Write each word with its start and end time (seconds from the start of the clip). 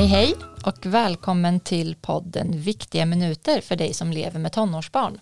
Hej 0.00 0.08
hej 0.08 0.34
och 0.64 0.86
välkommen 0.86 1.60
till 1.60 1.94
podden 1.94 2.60
Viktiga 2.60 3.06
minuter 3.06 3.60
för 3.60 3.76
dig 3.76 3.94
som 3.94 4.12
lever 4.12 4.38
med 4.38 4.52
tonårsbarn. 4.52 5.20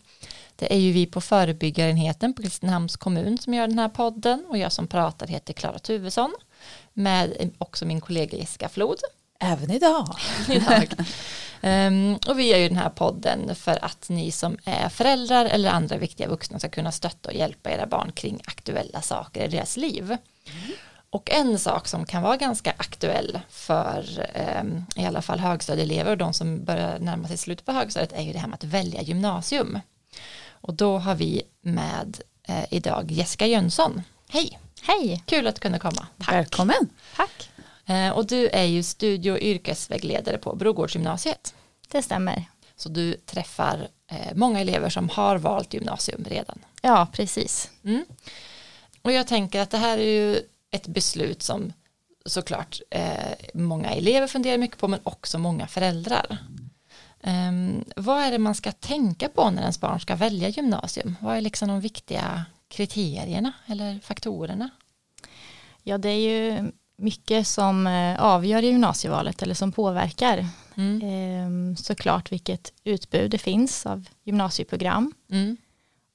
Det 0.56 0.72
är 0.72 0.78
ju 0.78 0.92
vi 0.92 1.06
på 1.06 1.20
förebyggarenheten 1.20 2.34
på 2.34 2.42
Kristinehamns 2.42 2.96
kommun 2.96 3.38
som 3.38 3.54
gör 3.54 3.68
den 3.68 3.78
här 3.78 3.88
podden 3.88 4.44
och 4.48 4.58
jag 4.58 4.72
som 4.72 4.86
pratar 4.86 5.26
heter 5.26 5.52
Klara 5.52 5.78
Tuvesson 5.78 6.34
med 6.92 7.50
också 7.58 7.86
min 7.86 8.00
kollega 8.00 8.38
Jessica 8.38 8.68
Flod. 8.68 8.98
Även 9.40 9.70
idag. 9.70 10.16
idag. 10.48 10.88
Um, 11.62 12.14
och 12.28 12.38
vi 12.38 12.50
gör 12.50 12.58
ju 12.58 12.68
den 12.68 12.78
här 12.78 12.90
podden 12.90 13.54
för 13.54 13.84
att 13.84 14.08
ni 14.08 14.30
som 14.32 14.58
är 14.64 14.88
föräldrar 14.88 15.44
eller 15.44 15.70
andra 15.70 15.96
viktiga 15.96 16.28
vuxna 16.28 16.58
ska 16.58 16.68
kunna 16.68 16.92
stötta 16.92 17.28
och 17.28 17.36
hjälpa 17.36 17.70
era 17.70 17.86
barn 17.86 18.12
kring 18.12 18.40
aktuella 18.44 19.02
saker 19.02 19.44
i 19.44 19.48
deras 19.48 19.76
liv. 19.76 20.04
Mm. 20.04 20.72
Och 21.10 21.30
en 21.30 21.58
sak 21.58 21.88
som 21.88 22.04
kan 22.04 22.22
vara 22.22 22.36
ganska 22.36 22.74
aktuell 22.76 23.40
för 23.48 24.26
um, 24.60 24.86
i 24.96 25.06
alla 25.06 25.22
fall 25.22 25.40
högstadieelever 25.40 26.10
och 26.10 26.18
de 26.18 26.32
som 26.32 26.64
börjar 26.64 26.98
närma 26.98 27.28
sig 27.28 27.36
slutet 27.36 27.66
på 27.66 27.72
högstadiet 27.72 28.12
är 28.12 28.22
ju 28.22 28.32
det 28.32 28.38
här 28.38 28.48
med 28.48 28.54
att 28.54 28.64
välja 28.64 29.02
gymnasium. 29.02 29.80
Och 30.50 30.74
då 30.74 30.98
har 30.98 31.14
vi 31.14 31.42
med 31.60 32.20
eh, 32.48 32.64
idag 32.70 33.10
Jessica 33.10 33.46
Jönsson. 33.46 34.02
Hej! 34.28 34.58
Hej! 34.82 35.22
Kul 35.26 35.46
att 35.46 35.54
du 35.54 35.60
kunde 35.60 35.78
komma. 35.78 36.06
Tack. 36.18 36.34
Välkommen! 36.34 36.88
Tack! 37.16 37.50
Eh, 37.86 38.10
och 38.10 38.26
du 38.26 38.48
är 38.48 38.64
ju 38.64 38.82
studie 38.82 39.30
och 39.30 39.38
yrkesvägledare 39.38 40.38
på 40.38 40.56
Brogårdsgymnasiet. 40.56 41.54
Det 41.88 42.02
stämmer. 42.02 42.44
Så 42.76 42.88
du 42.88 43.14
träffar 43.14 43.88
eh, 44.10 44.34
många 44.34 44.60
elever 44.60 44.90
som 44.90 45.08
har 45.08 45.36
valt 45.36 45.74
gymnasium 45.74 46.24
redan. 46.28 46.58
Ja, 46.82 47.06
precis. 47.12 47.70
Mm. 47.84 48.04
Och 49.02 49.12
jag 49.12 49.26
tänker 49.26 49.60
att 49.60 49.70
det 49.70 49.78
här 49.78 49.98
är 49.98 50.12
ju 50.12 50.40
ett 50.70 50.86
beslut 50.86 51.42
som 51.42 51.72
såklart 52.26 52.80
eh, 52.90 53.32
många 53.54 53.90
elever 53.90 54.26
funderar 54.26 54.58
mycket 54.58 54.78
på 54.78 54.88
men 54.88 55.00
också 55.02 55.38
många 55.38 55.66
föräldrar. 55.66 56.38
Um, 57.22 57.84
vad 57.96 58.22
är 58.22 58.30
det 58.30 58.38
man 58.38 58.54
ska 58.54 58.72
tänka 58.72 59.28
på 59.28 59.50
när 59.50 59.60
ens 59.60 59.80
barn 59.80 60.00
ska 60.00 60.16
välja 60.16 60.48
gymnasium? 60.48 61.16
Vad 61.20 61.36
är 61.36 61.40
liksom 61.40 61.68
de 61.68 61.80
viktiga 61.80 62.44
kriterierna 62.68 63.52
eller 63.66 64.00
faktorerna? 64.00 64.70
Ja, 65.82 65.98
det 65.98 66.08
är 66.08 66.30
ju 66.30 66.70
mycket 66.96 67.46
som 67.46 67.86
eh, 67.86 68.20
avgör 68.22 68.62
gymnasievalet 68.62 69.42
eller 69.42 69.54
som 69.54 69.72
påverkar. 69.72 70.46
Mm. 70.74 71.00
Ehm, 71.02 71.76
såklart 71.76 72.32
vilket 72.32 72.72
utbud 72.84 73.30
det 73.30 73.38
finns 73.38 73.86
av 73.86 74.04
gymnasieprogram. 74.24 75.12
Mm. 75.30 75.56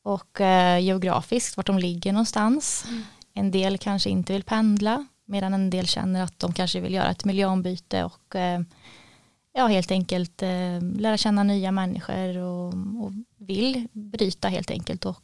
Och 0.03 0.41
eh, 0.41 0.79
geografiskt, 0.79 1.57
vart 1.57 1.67
de 1.67 1.79
ligger 1.79 2.11
någonstans. 2.11 2.85
Mm. 2.87 3.03
En 3.33 3.51
del 3.51 3.77
kanske 3.77 4.09
inte 4.09 4.33
vill 4.33 4.43
pendla, 4.43 5.05
medan 5.25 5.53
en 5.53 5.69
del 5.69 5.87
känner 5.87 6.23
att 6.23 6.39
de 6.39 6.53
kanske 6.53 6.79
vill 6.79 6.93
göra 6.93 7.11
ett 7.11 7.25
miljöombyte 7.25 8.03
och 8.03 8.35
eh, 8.35 8.61
ja, 9.53 9.67
helt 9.67 9.91
enkelt 9.91 10.41
eh, 10.41 10.81
lära 10.81 11.17
känna 11.17 11.43
nya 11.43 11.71
människor 11.71 12.37
och, 12.37 12.67
och 13.03 13.11
vill 13.37 13.87
bryta 13.91 14.47
helt 14.47 14.71
enkelt. 14.71 15.05
Och 15.05 15.17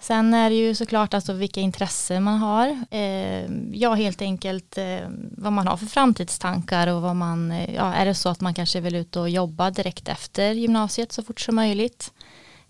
Sen 0.00 0.34
är 0.34 0.50
det 0.50 0.56
ju 0.56 0.74
såklart 0.74 1.14
alltså 1.14 1.32
vilka 1.32 1.60
intressen 1.60 2.22
man 2.22 2.38
har. 2.38 2.84
Eh, 2.90 3.50
ja, 3.72 3.94
helt 3.94 4.22
enkelt 4.22 4.78
eh, 4.78 5.08
vad 5.36 5.52
man 5.52 5.66
har 5.66 5.76
för 5.76 5.86
framtidstankar 5.86 6.86
och 6.86 7.02
vad 7.02 7.16
man, 7.16 7.52
eh, 7.52 7.74
ja, 7.74 7.94
är 7.94 8.06
det 8.06 8.14
så 8.14 8.28
att 8.28 8.40
man 8.40 8.54
kanske 8.54 8.80
vill 8.80 8.94
ut 8.94 9.16
och 9.16 9.30
jobba 9.30 9.70
direkt 9.70 10.08
efter 10.08 10.52
gymnasiet 10.52 11.12
så 11.12 11.22
fort 11.22 11.40
som 11.40 11.54
möjligt? 11.54 12.12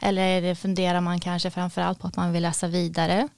Eller 0.00 0.54
funderar 0.54 1.00
man 1.00 1.20
kanske 1.20 1.50
framförallt 1.50 1.98
på 1.98 2.06
att 2.06 2.16
man 2.16 2.32
vill 2.32 2.42
läsa 2.42 2.66
vidare? 2.66 3.28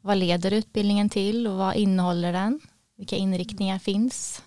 Vad 0.00 0.16
leder 0.16 0.52
utbildningen 0.52 1.08
till 1.08 1.46
och 1.46 1.56
vad 1.56 1.76
innehåller 1.76 2.32
den? 2.32 2.60
Vilka 2.96 3.16
inriktningar 3.16 3.78
finns? 3.78 4.42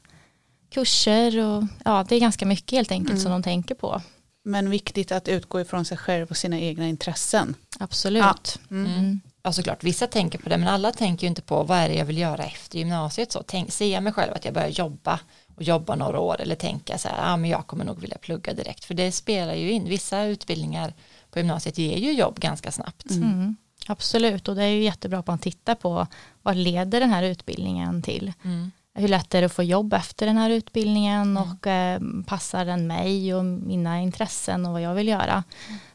Kurser 0.70 1.40
och 1.40 1.64
ja, 1.86 2.06
det 2.10 2.16
är 2.16 2.20
ganska 2.20 2.46
mycket 2.46 2.72
helt 2.72 2.92
enkelt 2.92 3.10
mm. 3.10 3.22
som 3.22 3.32
de 3.32 3.44
tänker 3.44 3.76
på. 3.76 4.02
Men 4.46 4.70
viktigt 4.70 5.12
att 5.12 5.28
utgå 5.28 5.62
ifrån 5.62 5.86
sig 5.86 5.98
själv 5.98 6.30
och 6.30 6.38
sina 6.38 6.60
egna 6.60 6.88
intressen. 6.88 7.56
Absolut. 7.80 8.24
Ja, 8.24 8.36
mm. 8.72 8.94
Mm. 8.94 9.22
ja 9.44 9.54
såklart, 9.54 9.84
vissa 9.84 10.08
tänker 10.08 10.40
på 10.40 10.50
det 10.50 10.58
men 10.58 10.68
alla 10.68 10.92
tänker 10.92 11.24
ju 11.24 11.30
inte 11.30 11.42
på 11.42 11.64
vad 11.64 11.78
är 11.78 11.90
det 11.90 11.96
jag 11.96 12.06
vill 12.06 12.18
göra 12.18 12.44
efter 12.44 12.78
gymnasiet 12.78 13.32
så 13.32 13.44
tänk, 13.48 13.72
ser 13.72 13.94
jag 13.94 14.04
mig 14.04 14.14
själv 14.14 14.34
att 14.34 14.46
jag 14.46 14.54
börjar 14.54 14.70
jobba 14.70 15.20
och 15.56 15.64
jobba 15.64 15.96
några 15.96 16.20
år 16.20 16.42
eller 16.42 16.56
tänka 16.56 16.98
så 16.98 17.08
här, 17.08 17.18
ja 17.18 17.34
ah, 17.34 17.38
men 17.38 17.50
jag 17.50 17.68
kommer 17.68 17.86
nog 17.86 18.02
vilja 18.02 18.18
plugga 18.18 18.54
direkt 18.54 18.86
för 18.86 18.94
det 18.94 19.12
spelar 19.12 19.54
ju 19.54 19.72
in, 19.72 19.86
vissa 19.86 20.24
utbildningar 20.24 20.94
på 21.32 21.40
gymnasiet 21.40 21.78
ger 21.78 21.98
ju 21.98 22.14
jobb 22.14 22.40
ganska 22.40 22.72
snabbt. 22.72 23.10
Mm. 23.10 23.56
Absolut 23.88 24.48
och 24.48 24.56
det 24.56 24.64
är 24.64 24.68
ju 24.68 24.84
jättebra 24.84 25.24
att 25.26 25.42
titta 25.42 25.76
på 25.76 26.08
vad 26.42 26.56
leder 26.56 27.00
den 27.00 27.10
här 27.10 27.24
utbildningen 27.24 28.02
till. 28.02 28.34
Mm 28.44 28.72
hur 28.96 29.08
lätt 29.08 29.36
är 29.36 29.42
det 29.42 29.46
att 29.46 29.54
få 29.54 29.64
jobb 29.64 29.94
efter 29.94 30.26
den 30.26 30.38
här 30.38 30.50
utbildningen 30.50 31.38
mm. 31.38 31.44
och 31.44 31.68
eh, 31.68 32.02
passar 32.26 32.66
den 32.66 32.88
mig 32.88 33.36
och 33.36 33.46
mina 33.46 34.02
intressen 34.02 34.66
och 34.66 34.72
vad 34.72 34.82
jag 34.82 34.94
vill 34.94 35.08
göra. 35.08 35.44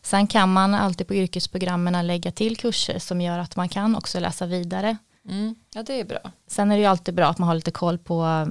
Sen 0.02 0.26
kan 0.26 0.52
man 0.52 0.74
alltid 0.74 1.06
på 1.08 1.14
yrkesprogrammen 1.14 2.06
lägga 2.06 2.30
till 2.30 2.56
kurser 2.56 2.98
som 2.98 3.20
gör 3.20 3.38
att 3.38 3.56
man 3.56 3.68
kan 3.68 3.96
också 3.96 4.20
läsa 4.20 4.46
vidare. 4.46 4.96
Mm. 5.28 5.54
Ja 5.74 5.82
det 5.82 6.00
är 6.00 6.04
bra. 6.04 6.32
Sen 6.46 6.70
är 6.70 6.76
det 6.76 6.80
ju 6.80 6.86
alltid 6.86 7.14
bra 7.14 7.26
att 7.26 7.38
man 7.38 7.48
har 7.48 7.54
lite 7.54 7.70
koll 7.70 7.98
på 7.98 8.46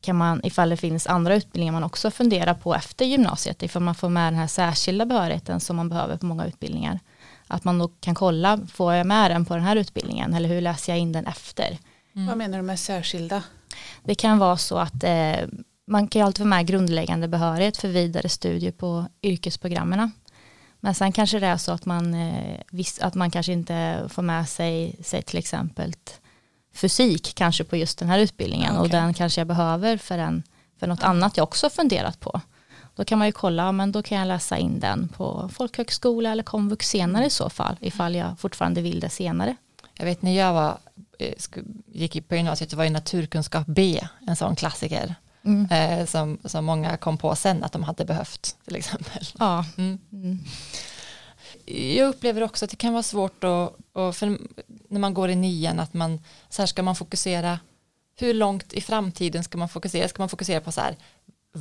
kan 0.00 0.16
man, 0.16 0.40
ifall 0.44 0.68
det 0.68 0.76
finns 0.76 1.06
andra 1.06 1.34
utbildningar 1.34 1.72
man 1.72 1.84
också 1.84 2.10
funderar 2.10 2.54
på 2.54 2.74
efter 2.74 3.04
gymnasiet, 3.04 3.62
ifall 3.62 3.82
man 3.82 3.94
får 3.94 4.08
med 4.08 4.32
den 4.32 4.40
här 4.40 4.46
särskilda 4.46 5.06
behörigheten 5.06 5.60
som 5.60 5.76
man 5.76 5.88
behöver 5.88 6.16
på 6.16 6.26
många 6.26 6.46
utbildningar. 6.46 7.00
Att 7.48 7.64
man 7.64 7.78
då 7.78 7.88
kan 7.88 8.14
kolla, 8.14 8.60
får 8.72 8.94
jag 8.94 9.06
med 9.06 9.30
den 9.30 9.44
på 9.44 9.54
den 9.54 9.62
här 9.62 9.76
utbildningen 9.76 10.34
eller 10.34 10.48
hur 10.48 10.60
läser 10.60 10.92
jag 10.92 11.00
in 11.00 11.12
den 11.12 11.26
efter? 11.26 11.78
Mm. 12.14 12.26
Vad 12.26 12.36
menar 12.36 12.58
du 12.58 12.62
med 12.62 12.80
särskilda? 12.80 13.42
Det 14.04 14.14
kan 14.14 14.38
vara 14.38 14.56
så 14.56 14.78
att 14.78 15.04
eh, 15.04 15.36
man 15.86 16.08
kan 16.08 16.20
ju 16.20 16.26
alltid 16.26 16.42
få 16.42 16.48
med 16.48 16.66
grundläggande 16.66 17.28
behörighet 17.28 17.76
för 17.76 17.88
vidare 17.88 18.28
studier 18.28 18.72
på 18.72 19.06
yrkesprogrammen. 19.22 20.12
Men 20.80 20.94
sen 20.94 21.12
kanske 21.12 21.38
det 21.38 21.46
är 21.46 21.56
så 21.56 21.72
att 21.72 21.86
man, 21.86 22.14
eh, 22.14 22.60
viss, 22.70 22.98
att 22.98 23.14
man 23.14 23.30
kanske 23.30 23.52
inte 23.52 24.04
får 24.08 24.22
med 24.22 24.48
sig, 24.48 24.96
sig 25.02 25.22
till 25.22 25.38
exempel 25.38 25.94
fysik 26.74 27.34
kanske 27.34 27.64
på 27.64 27.76
just 27.76 27.98
den 27.98 28.08
här 28.08 28.18
utbildningen 28.18 28.72
okay. 28.72 28.82
och 28.82 28.88
den 28.88 29.14
kanske 29.14 29.40
jag 29.40 29.48
behöver 29.48 29.96
för, 29.96 30.18
en, 30.18 30.42
för 30.80 30.86
något 30.86 31.02
annat 31.02 31.36
jag 31.36 31.44
också 31.44 31.70
funderat 31.70 32.20
på. 32.20 32.40
Då 32.98 33.04
kan 33.04 33.18
man 33.18 33.28
ju 33.28 33.32
kolla, 33.32 33.72
men 33.72 33.92
då 33.92 34.02
kan 34.02 34.18
jag 34.18 34.28
läsa 34.28 34.58
in 34.58 34.80
den 34.80 35.08
på 35.08 35.50
folkhögskola 35.52 36.32
eller 36.32 36.42
komvux 36.42 36.88
senare 36.88 37.26
i 37.26 37.30
så 37.30 37.50
fall, 37.50 37.76
ifall 37.80 38.14
jag 38.14 38.38
fortfarande 38.38 38.82
vill 38.82 39.00
det 39.00 39.10
senare. 39.10 39.56
Jag 39.94 40.04
vet 40.04 40.22
när 40.22 40.36
jag 40.36 40.52
var 40.52 40.78
Eh, 41.18 41.34
gick 41.92 42.28
på 42.28 42.36
gymnasiet 42.36 42.70
så 42.70 42.76
var 42.76 42.84
ju 42.84 42.90
naturkunskap 42.90 43.66
B 43.66 44.00
en 44.26 44.36
sån 44.36 44.56
klassiker. 44.56 45.14
Mm. 45.44 45.70
Eh, 45.70 46.06
som, 46.06 46.38
som 46.44 46.64
många 46.64 46.96
kom 46.96 47.18
på 47.18 47.36
sen 47.36 47.64
att 47.64 47.72
de 47.72 47.82
hade 47.82 48.04
behövt 48.04 48.56
till 48.64 48.76
exempel. 48.76 49.24
Ja. 49.38 49.64
Mm. 49.76 49.98
Mm. 50.12 50.38
Jag 51.96 52.08
upplever 52.08 52.42
också 52.42 52.64
att 52.64 52.70
det 52.70 52.76
kan 52.76 52.92
vara 52.92 53.02
svårt 53.02 53.44
att, 53.44 53.76
och 53.92 54.16
för 54.16 54.38
när 54.88 55.00
man 55.00 55.14
går 55.14 55.30
i 55.30 55.36
nian 55.36 55.80
att 55.80 55.94
man 55.94 56.20
så 56.48 56.62
här 56.62 56.66
ska 56.66 56.82
man 56.82 56.96
fokusera 56.96 57.58
hur 58.16 58.34
långt 58.34 58.72
i 58.72 58.80
framtiden 58.80 59.44
ska 59.44 59.58
man 59.58 59.68
fokusera 59.68 60.08
ska 60.08 60.22
man 60.22 60.28
fokusera 60.28 60.60
på 60.60 60.72
så 60.72 60.80
här 60.80 60.96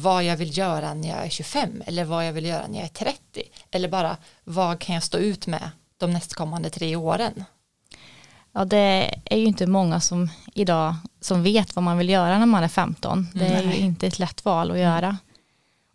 vad 0.01 0.23
jag 0.23 0.37
vill 0.37 0.57
göra 0.57 0.93
när 0.93 1.09
jag 1.09 1.25
är 1.25 1.29
25 1.29 1.83
eller 1.85 2.05
vad 2.05 2.27
jag 2.27 2.33
vill 2.33 2.45
göra 2.45 2.67
när 2.67 2.75
jag 2.75 2.85
är 2.85 2.93
30 2.93 3.19
eller 3.71 3.89
bara 3.89 4.17
vad 4.43 4.79
kan 4.79 4.95
jag 4.95 5.03
stå 5.03 5.17
ut 5.17 5.47
med 5.47 5.69
de 5.97 6.13
nästkommande 6.13 6.69
tre 6.69 6.95
åren 6.95 7.43
Ja, 8.57 8.65
det 8.65 9.15
är 9.25 9.37
ju 9.37 9.45
inte 9.45 9.67
många 9.67 9.99
som 9.99 10.29
idag 10.53 10.95
som 11.21 11.43
vet 11.43 11.75
vad 11.75 11.83
man 11.83 11.97
vill 11.97 12.09
göra 12.09 12.39
när 12.39 12.45
man 12.45 12.63
är 12.63 12.67
15. 12.67 13.27
Det 13.33 13.45
är 13.45 13.63
ju 13.63 13.73
inte 13.73 14.07
ett 14.07 14.19
lätt 14.19 14.45
val 14.45 14.71
att 14.71 14.77
göra. 14.77 15.17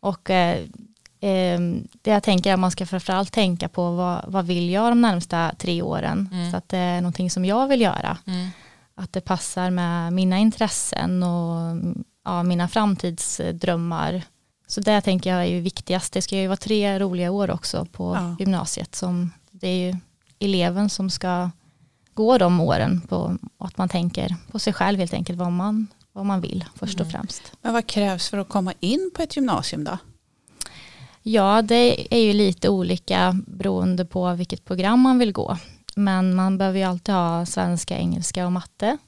Och 0.01 0.31
eh, 0.31 0.57
eh, 1.21 1.61
det 2.03 2.11
jag 2.11 2.23
tänker 2.23 2.51
är 2.51 2.55
att 2.55 2.61
man 2.61 2.71
ska 2.71 2.87
framförallt 2.87 3.33
tänka 3.33 3.69
på 3.69 3.91
vad, 3.91 4.25
vad 4.27 4.47
vill 4.47 4.71
jag 4.71 4.91
de 4.91 5.01
närmsta 5.01 5.55
tre 5.59 5.83
åren. 5.83 6.29
Mm. 6.33 6.51
Så 6.51 6.57
att 6.57 6.69
det 6.69 6.79
är 6.79 7.01
någonting 7.01 7.31
som 7.31 7.45
jag 7.45 7.69
vill 7.69 7.81
göra. 7.81 8.19
Mm. 8.27 8.49
Att 8.95 9.13
det 9.13 9.21
passar 9.21 9.71
med 9.71 10.13
mina 10.13 10.39
intressen 10.39 11.23
och 11.23 11.77
ja, 12.25 12.43
mina 12.43 12.69
framtidsdrömmar. 12.69 14.23
Så 14.67 14.81
det 14.81 15.01
tänker 15.01 15.31
jag 15.31 15.41
är 15.41 15.51
ju 15.51 15.61
viktigast. 15.61 16.13
Det 16.13 16.23
ska 16.23 16.37
ju 16.37 16.47
vara 16.47 16.57
tre 16.57 16.99
roliga 16.99 17.31
år 17.31 17.51
också 17.51 17.85
på 17.85 18.15
ja. 18.15 18.37
gymnasiet. 18.39 18.95
Som 18.95 19.31
det 19.51 19.69
är 19.69 19.87
ju 19.87 19.97
eleven 20.39 20.91
som 20.91 21.11
ska 21.11 21.51
gå 22.15 22.39
de 22.39 22.61
åren 22.61 23.01
på 23.01 23.37
att 23.59 23.79
man 23.79 23.89
tänker 23.89 24.37
på 24.51 24.59
sig 24.59 24.73
själv 24.73 24.99
helt 24.99 25.15
enkelt 25.15 25.39
vad 25.39 25.53
man, 25.53 25.87
vad 26.13 26.27
man 26.27 26.41
vill 26.41 26.65
först 26.75 26.95
och 26.95 27.07
mm. 27.07 27.13
främst. 27.13 27.53
Men 27.63 27.73
vad 27.73 27.87
krävs 27.87 28.29
för 28.29 28.39
att 28.39 28.49
komma 28.49 28.73
in 28.81 29.11
på 29.15 29.23
ett 29.23 29.37
gymnasium 29.37 29.85
då? 29.85 29.99
Ja, 31.23 31.63
det 31.63 32.15
är 32.15 32.21
ju 32.21 32.33
lite 32.33 32.69
olika 32.69 33.37
beroende 33.47 34.05
på 34.05 34.35
vilket 34.35 34.65
program 34.65 35.01
man 35.01 35.19
vill 35.19 35.33
gå. 35.33 35.59
Men 35.97 36.35
man 36.35 36.59
behöver 36.59 36.79
ju 36.79 36.85
alltid 36.85 37.15
ha 37.15 37.47
svenska, 37.47 37.99
engelska 37.99 38.47
och 38.47 38.53
matte. 38.53 38.99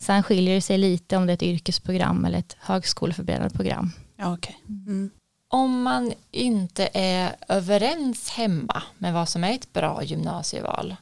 Sen 0.00 0.22
skiljer 0.22 0.54
det 0.54 0.62
sig 0.62 0.78
lite 0.78 1.16
om 1.16 1.26
det 1.26 1.32
är 1.32 1.34
ett 1.34 1.42
yrkesprogram 1.42 2.24
eller 2.24 2.38
ett 2.38 2.56
högskoleförberedande 2.60 3.56
program. 3.56 3.92
Ja, 4.16 4.32
okay. 4.32 4.54
Mm. 4.68 5.10
Om 5.48 5.82
man 5.82 6.12
inte 6.30 6.88
är 6.92 7.36
överens 7.48 8.30
hemma 8.30 8.82
med 8.98 9.14
vad 9.14 9.28
som 9.28 9.44
är 9.44 9.54
ett 9.54 9.72
bra 9.72 10.02
gymnasieval, 10.02 10.96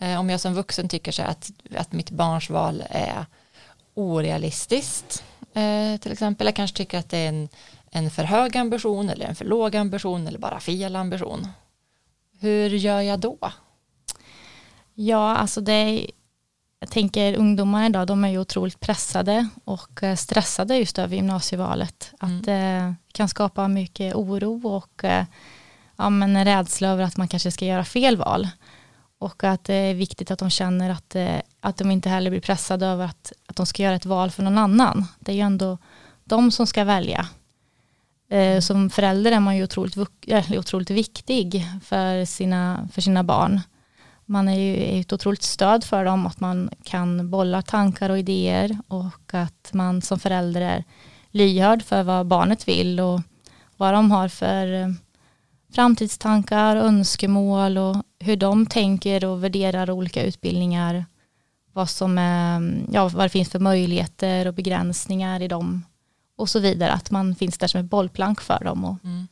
Eh, 0.00 0.20
om 0.20 0.30
jag 0.30 0.40
som 0.40 0.54
vuxen 0.54 0.88
tycker 0.88 1.12
så 1.12 1.22
att, 1.22 1.50
att 1.76 1.92
mitt 1.92 2.10
barns 2.10 2.50
val 2.50 2.82
är 2.90 3.26
orealistiskt 3.94 5.24
eh, 5.54 5.96
till 6.00 6.12
exempel. 6.12 6.46
Jag 6.46 6.56
kanske 6.56 6.76
tycker 6.76 6.98
att 6.98 7.10
det 7.10 7.18
är 7.18 7.28
en, 7.28 7.48
en 7.90 8.10
för 8.10 8.24
hög 8.24 8.56
ambition 8.56 9.10
eller 9.10 9.26
en 9.26 9.36
för 9.36 9.44
låg 9.44 9.76
ambition 9.76 10.26
eller 10.26 10.38
bara 10.38 10.60
fel 10.60 10.96
ambition. 10.96 11.48
Hur 12.40 12.70
gör 12.70 13.00
jag 13.00 13.20
då? 13.20 13.38
Ja, 14.94 15.36
alltså 15.36 15.60
det 15.60 15.72
är, 15.72 16.10
jag 16.86 16.92
tänker 16.92 17.36
ungdomar 17.36 17.86
idag, 17.86 18.06
de 18.06 18.24
är 18.24 18.28
ju 18.28 18.38
otroligt 18.38 18.80
pressade 18.80 19.48
och 19.64 20.02
eh, 20.02 20.16
stressade 20.16 20.76
just 20.76 20.98
över 20.98 21.16
gymnasievalet. 21.16 22.12
Att 22.18 22.44
det 22.44 22.52
mm. 22.52 22.96
kan 23.12 23.28
skapa 23.28 23.68
mycket 23.68 24.14
oro 24.14 24.68
och 24.68 25.04
eh, 25.04 25.24
ja, 25.96 26.10
men 26.10 26.36
en 26.36 26.44
rädsla 26.44 26.88
över 26.88 27.04
att 27.04 27.16
man 27.16 27.28
kanske 27.28 27.50
ska 27.50 27.64
göra 27.64 27.84
fel 27.84 28.16
val. 28.16 28.48
Och 29.18 29.44
att 29.44 29.64
det 29.64 29.74
är 29.74 29.94
viktigt 29.94 30.30
att 30.30 30.38
de 30.38 30.50
känner 30.50 30.90
att, 30.90 31.14
eh, 31.14 31.40
att 31.60 31.76
de 31.76 31.90
inte 31.90 32.08
heller 32.08 32.30
blir 32.30 32.40
pressade 32.40 32.86
över 32.86 33.04
att, 33.04 33.32
att 33.46 33.56
de 33.56 33.66
ska 33.66 33.82
göra 33.82 33.96
ett 33.96 34.06
val 34.06 34.30
för 34.30 34.42
någon 34.42 34.58
annan. 34.58 35.06
Det 35.18 35.32
är 35.32 35.36
ju 35.36 35.42
ändå 35.42 35.78
de 36.24 36.50
som 36.50 36.66
ska 36.66 36.84
välja. 36.84 37.26
Som 38.60 38.90
förälder 38.90 39.32
är 39.32 39.40
man 39.40 39.56
ju 39.56 39.64
otroligt, 39.64 39.96
otroligt 40.58 40.90
viktig 40.90 41.66
för 41.84 42.24
sina, 42.24 42.88
för 42.92 43.00
sina 43.00 43.24
barn 43.24 43.60
man 44.26 44.48
är 44.48 44.60
ju 44.60 45.00
ett 45.00 45.12
otroligt 45.12 45.42
stöd 45.42 45.84
för 45.84 46.04
dem, 46.04 46.26
att 46.26 46.40
man 46.40 46.70
kan 46.82 47.30
bolla 47.30 47.62
tankar 47.62 48.10
och 48.10 48.18
idéer 48.18 48.78
och 48.88 49.34
att 49.34 49.70
man 49.72 50.02
som 50.02 50.18
förälder 50.18 50.60
är 50.60 50.84
lyhörd 51.30 51.82
för 51.82 52.02
vad 52.02 52.26
barnet 52.26 52.68
vill 52.68 53.00
och 53.00 53.20
vad 53.76 53.94
de 53.94 54.10
har 54.10 54.28
för 54.28 54.72
eh, 54.72 54.88
framtidstankar, 55.72 56.76
önskemål 56.76 57.78
och 57.78 57.96
hur 58.18 58.36
de 58.36 58.66
tänker 58.66 59.24
och 59.24 59.44
värderar 59.44 59.90
olika 59.90 60.22
utbildningar. 60.22 61.04
Vad, 61.72 61.90
som 61.90 62.18
är, 62.18 62.56
mm, 62.56 62.88
ja, 62.92 63.08
vad 63.08 63.24
det 63.24 63.28
finns 63.28 63.50
för 63.50 63.58
möjligheter 63.58 64.46
och 64.46 64.54
begränsningar 64.54 65.42
i 65.42 65.48
dem 65.48 65.84
och 66.36 66.48
så 66.48 66.60
vidare. 66.60 66.92
Att 66.92 67.10
man 67.10 67.34
finns 67.34 67.58
där 67.58 67.66
som 67.66 67.80
ett 67.80 67.90
bollplank 67.90 68.40
för 68.40 68.64
dem. 68.64 68.84
Och, 68.84 69.04
mm. 69.04 69.26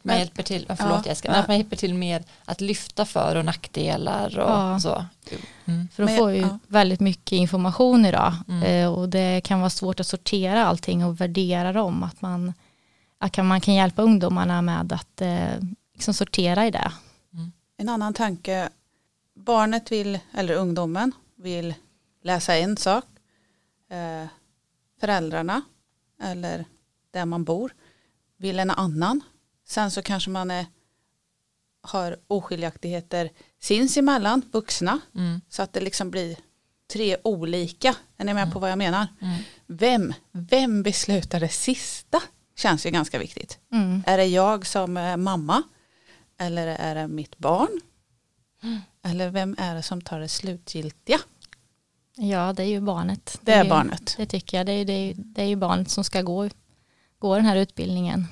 Att 0.00 0.04
man 0.04 0.18
hjälper 0.18 0.42
till, 0.42 0.66
förlåt 0.68 1.06
ja, 1.06 1.14
jag 1.24 1.34
att 1.36 1.48
man 1.48 1.56
hjälper 1.56 1.76
till 1.76 1.94
med 1.94 2.24
att 2.44 2.60
lyfta 2.60 3.04
för 3.04 3.36
och 3.36 3.44
nackdelar 3.44 4.38
och 4.38 4.50
ja. 4.50 4.80
så. 4.80 5.04
Mm. 5.64 5.88
För 5.92 6.06
de 6.06 6.16
får 6.16 6.30
ju 6.30 6.40
ja. 6.40 6.58
väldigt 6.66 7.00
mycket 7.00 7.32
information 7.32 8.06
idag 8.06 8.34
mm. 8.48 8.62
Eh, 8.62 8.92
och 8.92 9.08
det 9.08 9.40
kan 9.44 9.60
vara 9.60 9.70
svårt 9.70 10.00
att 10.00 10.06
sortera 10.06 10.66
allting 10.66 11.04
och 11.04 11.20
värdera 11.20 11.72
dem. 11.72 12.02
Att 12.02 12.22
man, 12.22 12.54
att 13.18 13.36
man 13.36 13.60
kan 13.60 13.74
hjälpa 13.74 14.02
ungdomarna 14.02 14.62
med 14.62 14.92
att 14.92 15.20
eh, 15.20 15.60
liksom 15.94 16.14
sortera 16.14 16.66
i 16.66 16.70
det. 16.70 16.92
Mm. 17.32 17.52
En 17.76 17.88
annan 17.88 18.14
tanke, 18.14 18.68
barnet 19.34 19.92
vill, 19.92 20.18
eller 20.34 20.54
ungdomen 20.54 21.12
vill 21.36 21.74
läsa 22.22 22.56
en 22.56 22.76
sak. 22.76 23.04
Eh, 23.90 24.28
föräldrarna 25.00 25.62
eller 26.22 26.64
där 27.10 27.24
man 27.24 27.44
bor 27.44 27.72
vill 28.36 28.58
en 28.58 28.70
annan 28.70 29.20
Sen 29.70 29.90
så 29.90 30.02
kanske 30.02 30.30
man 30.30 30.50
är, 30.50 30.66
har 31.82 32.16
oskiljaktigheter 32.26 33.30
sinsemellan, 33.60 34.42
vuxna. 34.52 35.00
Mm. 35.14 35.40
Så 35.48 35.62
att 35.62 35.72
det 35.72 35.80
liksom 35.80 36.10
blir 36.10 36.36
tre 36.92 37.16
olika. 37.24 37.94
Är 38.16 38.24
ni 38.24 38.34
med 38.34 38.42
mm. 38.42 38.52
på 38.52 38.58
vad 38.58 38.70
jag 38.70 38.78
menar? 38.78 39.06
Mm. 39.20 39.42
Vem, 39.66 40.14
vem 40.32 40.82
beslutar 40.82 41.40
det 41.40 41.48
sista? 41.48 42.22
Känns 42.56 42.86
ju 42.86 42.90
ganska 42.90 43.18
viktigt. 43.18 43.58
Mm. 43.72 44.02
Är 44.06 44.16
det 44.16 44.24
jag 44.24 44.66
som 44.66 44.96
är 44.96 45.16
mamma? 45.16 45.62
Eller 46.38 46.66
är 46.66 46.94
det 46.94 47.08
mitt 47.08 47.38
barn? 47.38 47.80
Mm. 48.62 48.78
Eller 49.02 49.30
vem 49.30 49.56
är 49.58 49.74
det 49.74 49.82
som 49.82 50.00
tar 50.02 50.20
det 50.20 50.28
slutgiltiga? 50.28 51.18
Ja, 52.16 52.52
det 52.52 52.62
är 52.62 52.68
ju 52.68 52.80
barnet. 52.80 53.38
Det, 53.42 53.52
det 53.52 53.58
är, 53.58 53.68
barnet. 53.68 54.14
Det 54.16 54.26
tycker 54.26 54.56
jag. 54.56 54.66
Det 54.66 54.72
är, 54.72 54.84
det, 54.84 54.92
är, 54.92 55.14
det 55.16 55.42
är 55.42 55.48
ju 55.48 55.56
barnet 55.56 55.90
som 55.90 56.04
ska 56.04 56.22
gå, 56.22 56.48
gå 57.18 57.36
den 57.36 57.44
här 57.44 57.56
utbildningen. 57.56 58.26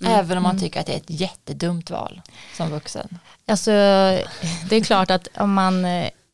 Mm. 0.00 0.12
Även 0.12 0.36
om 0.36 0.42
man 0.42 0.50
mm. 0.50 0.60
tycker 0.60 0.80
att 0.80 0.86
det 0.86 0.92
är 0.92 0.96
ett 0.96 1.20
jättedumt 1.20 1.90
val 1.90 2.20
som 2.56 2.70
vuxen. 2.70 3.18
Alltså, 3.46 3.70
det 4.68 4.76
är 4.76 4.84
klart 4.84 5.10
att 5.10 5.28
om 5.36 5.52
man, 5.52 5.86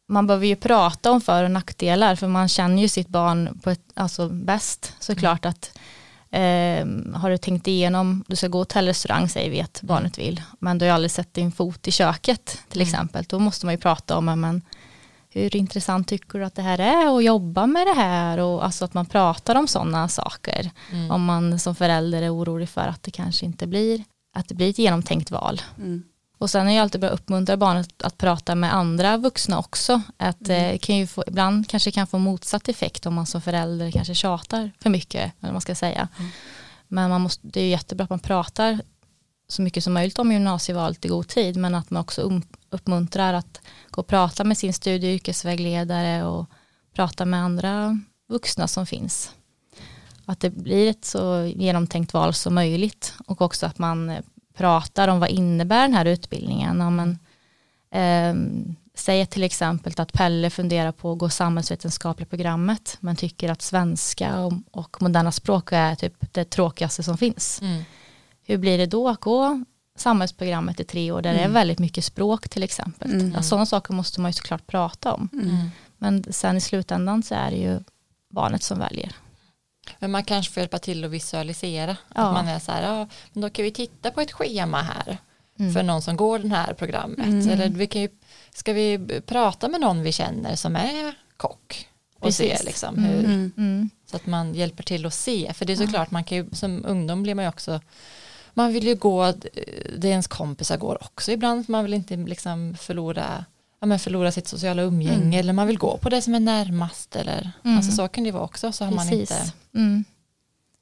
man 0.09 0.27
behöver 0.27 0.47
ju 0.47 0.57
prata 0.57 1.11
om 1.11 1.21
för 1.21 1.45
och 1.45 1.51
nackdelar 1.51 2.17
för 2.17 2.29
man 2.29 2.49
känner 2.49 2.83
ju 2.83 2.89
sitt 2.89 3.09
barn 3.09 3.61
på 3.63 3.71
ett, 3.71 3.81
alltså 3.95 4.29
bäst 4.29 4.93
såklart 5.01 5.45
mm. 5.45 5.51
att 5.51 5.79
eh, 6.31 7.19
har 7.21 7.31
du 7.31 7.39
tänkt 7.39 7.69
igenom, 7.69 8.25
du 8.27 8.37
ska 8.37 8.49
gå 8.49 8.65
till 8.65 8.87
restaurang 8.87 9.29
säger 9.29 9.51
vi 9.51 9.61
att 9.61 9.81
barnet 9.83 10.19
vill, 10.19 10.43
men 10.59 10.79
du 10.79 10.87
har 10.87 10.93
aldrig 10.93 11.11
sett 11.11 11.35
din 11.35 11.53
fot 11.53 11.89
i 11.89 11.93
köket 11.93 12.59
till 12.69 12.81
exempel, 12.81 13.25
då 13.29 13.39
måste 13.39 13.67
man 13.67 13.75
ju 13.75 13.81
prata 13.81 14.17
om, 14.17 14.41
men 14.41 14.63
hur 15.43 15.57
intressant 15.57 16.09
tycker 16.09 16.39
du 16.39 16.45
att 16.45 16.55
det 16.55 16.63
här 16.63 16.79
är 16.79 17.17
att 17.17 17.25
jobba 17.25 17.67
med 17.67 17.87
det 17.87 17.95
här 17.95 18.39
och 18.39 18.65
alltså 18.65 18.85
att 18.85 18.95
man 18.95 19.07
pratar 19.07 19.55
om 19.55 19.69
sådana 19.69 20.09
saker. 20.09 20.71
Mm. 20.93 21.11
Om 21.11 21.25
man 21.25 21.59
som 21.59 21.75
förälder 21.75 22.23
är 22.23 22.35
orolig 22.35 22.69
för 22.69 22.81
att 22.81 23.03
det 23.03 23.11
kanske 23.11 23.47
inte 23.47 23.67
blir, 23.67 24.05
att 24.35 24.49
det 24.49 24.55
blir 24.55 24.71
ett 24.71 24.79
genomtänkt 24.79 25.31
val. 25.31 25.63
Mm. 25.79 26.03
Och 26.39 26.51
sen 26.51 26.69
är 26.69 26.75
det 26.75 26.83
alltid 26.83 27.01
bra 27.01 27.11
att 27.11 27.21
uppmuntra 27.21 27.57
barnet 27.57 28.03
att 28.03 28.19
prata 28.19 28.55
med 28.55 28.75
andra 28.75 29.17
vuxna 29.17 29.59
också. 29.59 30.03
Att 30.17 30.49
mm. 30.49 30.75
eh, 30.75 30.79
kan 30.79 30.97
ju 30.97 31.07
få, 31.07 31.25
ibland 31.27 31.69
kanske 31.69 31.91
kan 31.91 32.07
få 32.07 32.19
motsatt 32.19 32.69
effekt 32.69 33.07
om 33.07 33.15
man 33.15 33.27
som 33.27 33.43
förälder 33.43 33.91
kanske 33.91 34.15
tjatar 34.15 34.71
för 34.81 34.91
mycket. 34.91 35.33
Eller 35.41 35.53
man 35.53 35.61
ska 35.61 35.75
säga. 35.75 36.09
Mm. 36.19 36.31
Men 36.89 37.11
man 37.11 37.21
måste, 37.21 37.47
det 37.49 37.61
är 37.61 37.69
jättebra 37.69 38.05
att 38.05 38.11
man 38.11 38.19
pratar 38.19 38.81
så 39.49 39.63
mycket 39.63 39.85
som 39.85 39.93
möjligt 39.93 40.19
om 40.19 40.33
gymnasievalet 40.33 41.05
i 41.05 41.09
god 41.09 41.29
tid. 41.29 41.57
Men 41.57 41.75
att 41.75 41.91
man 41.91 42.01
också 42.01 42.23
um-, 42.23 42.43
uppmuntrar 42.71 43.35
att 43.35 43.61
gå 43.91 44.01
och 44.01 44.07
prata 44.07 44.45
med 44.45 44.59
sin 44.59 44.73
studie 44.73 45.07
och 45.07 45.15
yrkesvägledare 45.15 46.25
och 46.25 46.47
prata 46.95 47.25
med 47.25 47.41
andra 47.41 48.01
vuxna 48.29 48.69
som 48.69 48.87
finns. 48.87 49.33
Att 50.25 50.41
det 50.41 50.51
blir 50.51 50.91
ett 50.91 51.05
så 51.05 51.53
genomtänkt 51.57 52.15
val 52.15 52.35
som 52.35 52.55
möjligt 52.55 53.15
och 53.27 53.43
också 53.43 53.67
att 53.67 53.79
man 53.79 54.11
eh, 54.11 54.21
pratar 54.55 55.09
om 55.09 55.21
vad 55.21 55.29
innebär 55.29 55.83
den 55.83 55.95
här 55.95 56.05
utbildningen. 56.05 56.79
Ja, 56.79 56.91
men, 56.91 57.19
eh, 57.91 58.63
säg 58.95 59.27
till 59.27 59.43
exempel 59.43 59.93
att 59.97 60.13
Pelle 60.13 60.51
funderar 60.51 60.93
på 60.93 61.13
att 61.13 61.19
gå 61.19 61.29
samhällsvetenskapliga 61.29 62.29
programmet 62.29 62.97
men 63.01 63.17
tycker 63.17 63.51
att 63.51 63.63
svenska 63.63 64.39
och, 64.39 64.53
och 64.71 65.03
moderna 65.03 65.33
språk 65.33 65.73
är 65.73 65.95
typ 65.95 66.15
det 66.35 66.45
tråkigaste 66.45 67.03
som 67.03 67.19
finns. 67.19 67.61
Mm. 67.63 67.83
Hur 68.47 68.59
blir 68.59 68.79
det 68.79 68.87
då 68.87 69.09
att 69.09 69.21
gå 69.21 69.65
samhällsprogrammet 69.97 70.81
i 70.81 70.85
tre 70.85 71.11
år 71.11 71.23
där 71.23 71.31
mm. 71.31 71.37
det 71.37 71.43
är 71.43 71.45
mm. 71.45 71.55
väldigt 71.55 71.79
mycket 71.79 72.05
språk 72.05 72.49
till 72.49 72.63
exempel. 72.63 73.13
Mm. 73.13 73.33
Ja, 73.33 73.43
sådana 73.43 73.67
saker 73.67 73.95
måste 73.95 74.21
man 74.21 74.29
ju 74.29 74.33
såklart 74.33 74.67
prata 74.67 75.13
om. 75.13 75.29
Mm. 75.33 75.71
Men 75.99 76.25
sen 76.33 76.57
i 76.57 76.61
slutändan 76.61 77.23
så 77.23 77.35
är 77.35 77.51
det 77.51 77.57
ju 77.57 77.81
barnet 78.31 78.63
som 78.63 78.79
väljer. 78.79 79.13
Men 79.99 80.11
man 80.11 80.25
kanske 80.25 80.53
får 80.53 80.61
hjälpa 80.61 80.79
till 80.79 81.05
att 81.05 81.11
visualisera. 81.11 81.97
Ja. 82.15 82.23
Att 82.23 82.35
man 82.35 82.49
är 82.49 82.59
så 82.59 82.73
här, 82.73 82.83
ja, 82.83 83.09
men 83.33 83.43
då 83.43 83.51
kan 83.51 83.65
vi 83.65 83.71
titta 83.71 84.11
på 84.11 84.21
ett 84.21 84.33
schema 84.33 84.83
här 84.83 85.19
mm. 85.59 85.73
för 85.73 85.83
någon 85.83 86.03
som 86.03 86.17
går 86.17 86.39
det 86.39 86.49
här 86.49 86.75
programmet. 86.75 87.27
Mm. 87.27 87.49
Eller 87.49 87.69
vi 87.69 87.87
kan 87.87 88.03
ju, 88.03 88.09
ska 88.55 88.73
vi 88.73 89.21
prata 89.27 89.69
med 89.69 89.81
någon 89.81 90.03
vi 90.03 90.13
känner 90.13 90.57
som 90.57 90.77
är 90.77 91.15
kock 91.37 91.89
och 92.15 92.23
Precis. 92.23 92.59
se 92.59 92.65
liksom 92.65 92.99
hur, 92.99 93.25
mm. 93.25 93.91
så 94.11 94.17
att 94.17 94.27
man 94.27 94.55
hjälper 94.55 94.83
till 94.83 95.07
att 95.07 95.15
se. 95.15 95.53
För 95.55 95.65
det 95.65 95.73
är 95.73 95.77
såklart, 95.77 96.11
man 96.11 96.25
kan 96.25 96.39
ju, 96.39 96.49
som 96.53 96.85
ungdom 96.87 97.23
blir 97.23 97.35
man 97.35 97.45
ju 97.45 97.49
också 97.49 97.81
man 98.57 98.73
vill 98.73 98.87
ju 98.87 98.95
gå 98.95 99.33
det 99.99 100.09
ens 100.09 100.27
kompisar 100.27 100.77
går 100.77 100.99
också 101.05 101.33
ibland. 101.33 101.69
Man 101.69 101.85
vill 101.85 101.95
inte 101.95 102.17
liksom 102.17 102.77
förlora, 102.81 103.45
ja, 103.81 103.87
men 103.87 103.99
förlora 103.99 104.33
sitt 104.33 104.49
sociala 104.49 104.83
umgänge 104.83 105.17
mm. 105.17 105.41
eller 105.41 105.53
man 105.53 105.67
vill 105.67 105.79
gå 105.79 105.97
på 105.99 106.09
det 106.09 106.23
som 106.23 106.35
är 106.35 106.41
närmast. 106.41 107.17
Eller, 107.17 107.51
mm. 107.65 107.77
alltså, 107.77 107.93
så 107.93 108.09
kan 108.09 108.25
det 108.25 108.33
vara 108.33 108.45
också. 108.45 108.73
Så 108.73 108.85
har 108.85 108.93
man 108.93 109.13
inte... 109.13 109.53
Mm. 109.75 110.05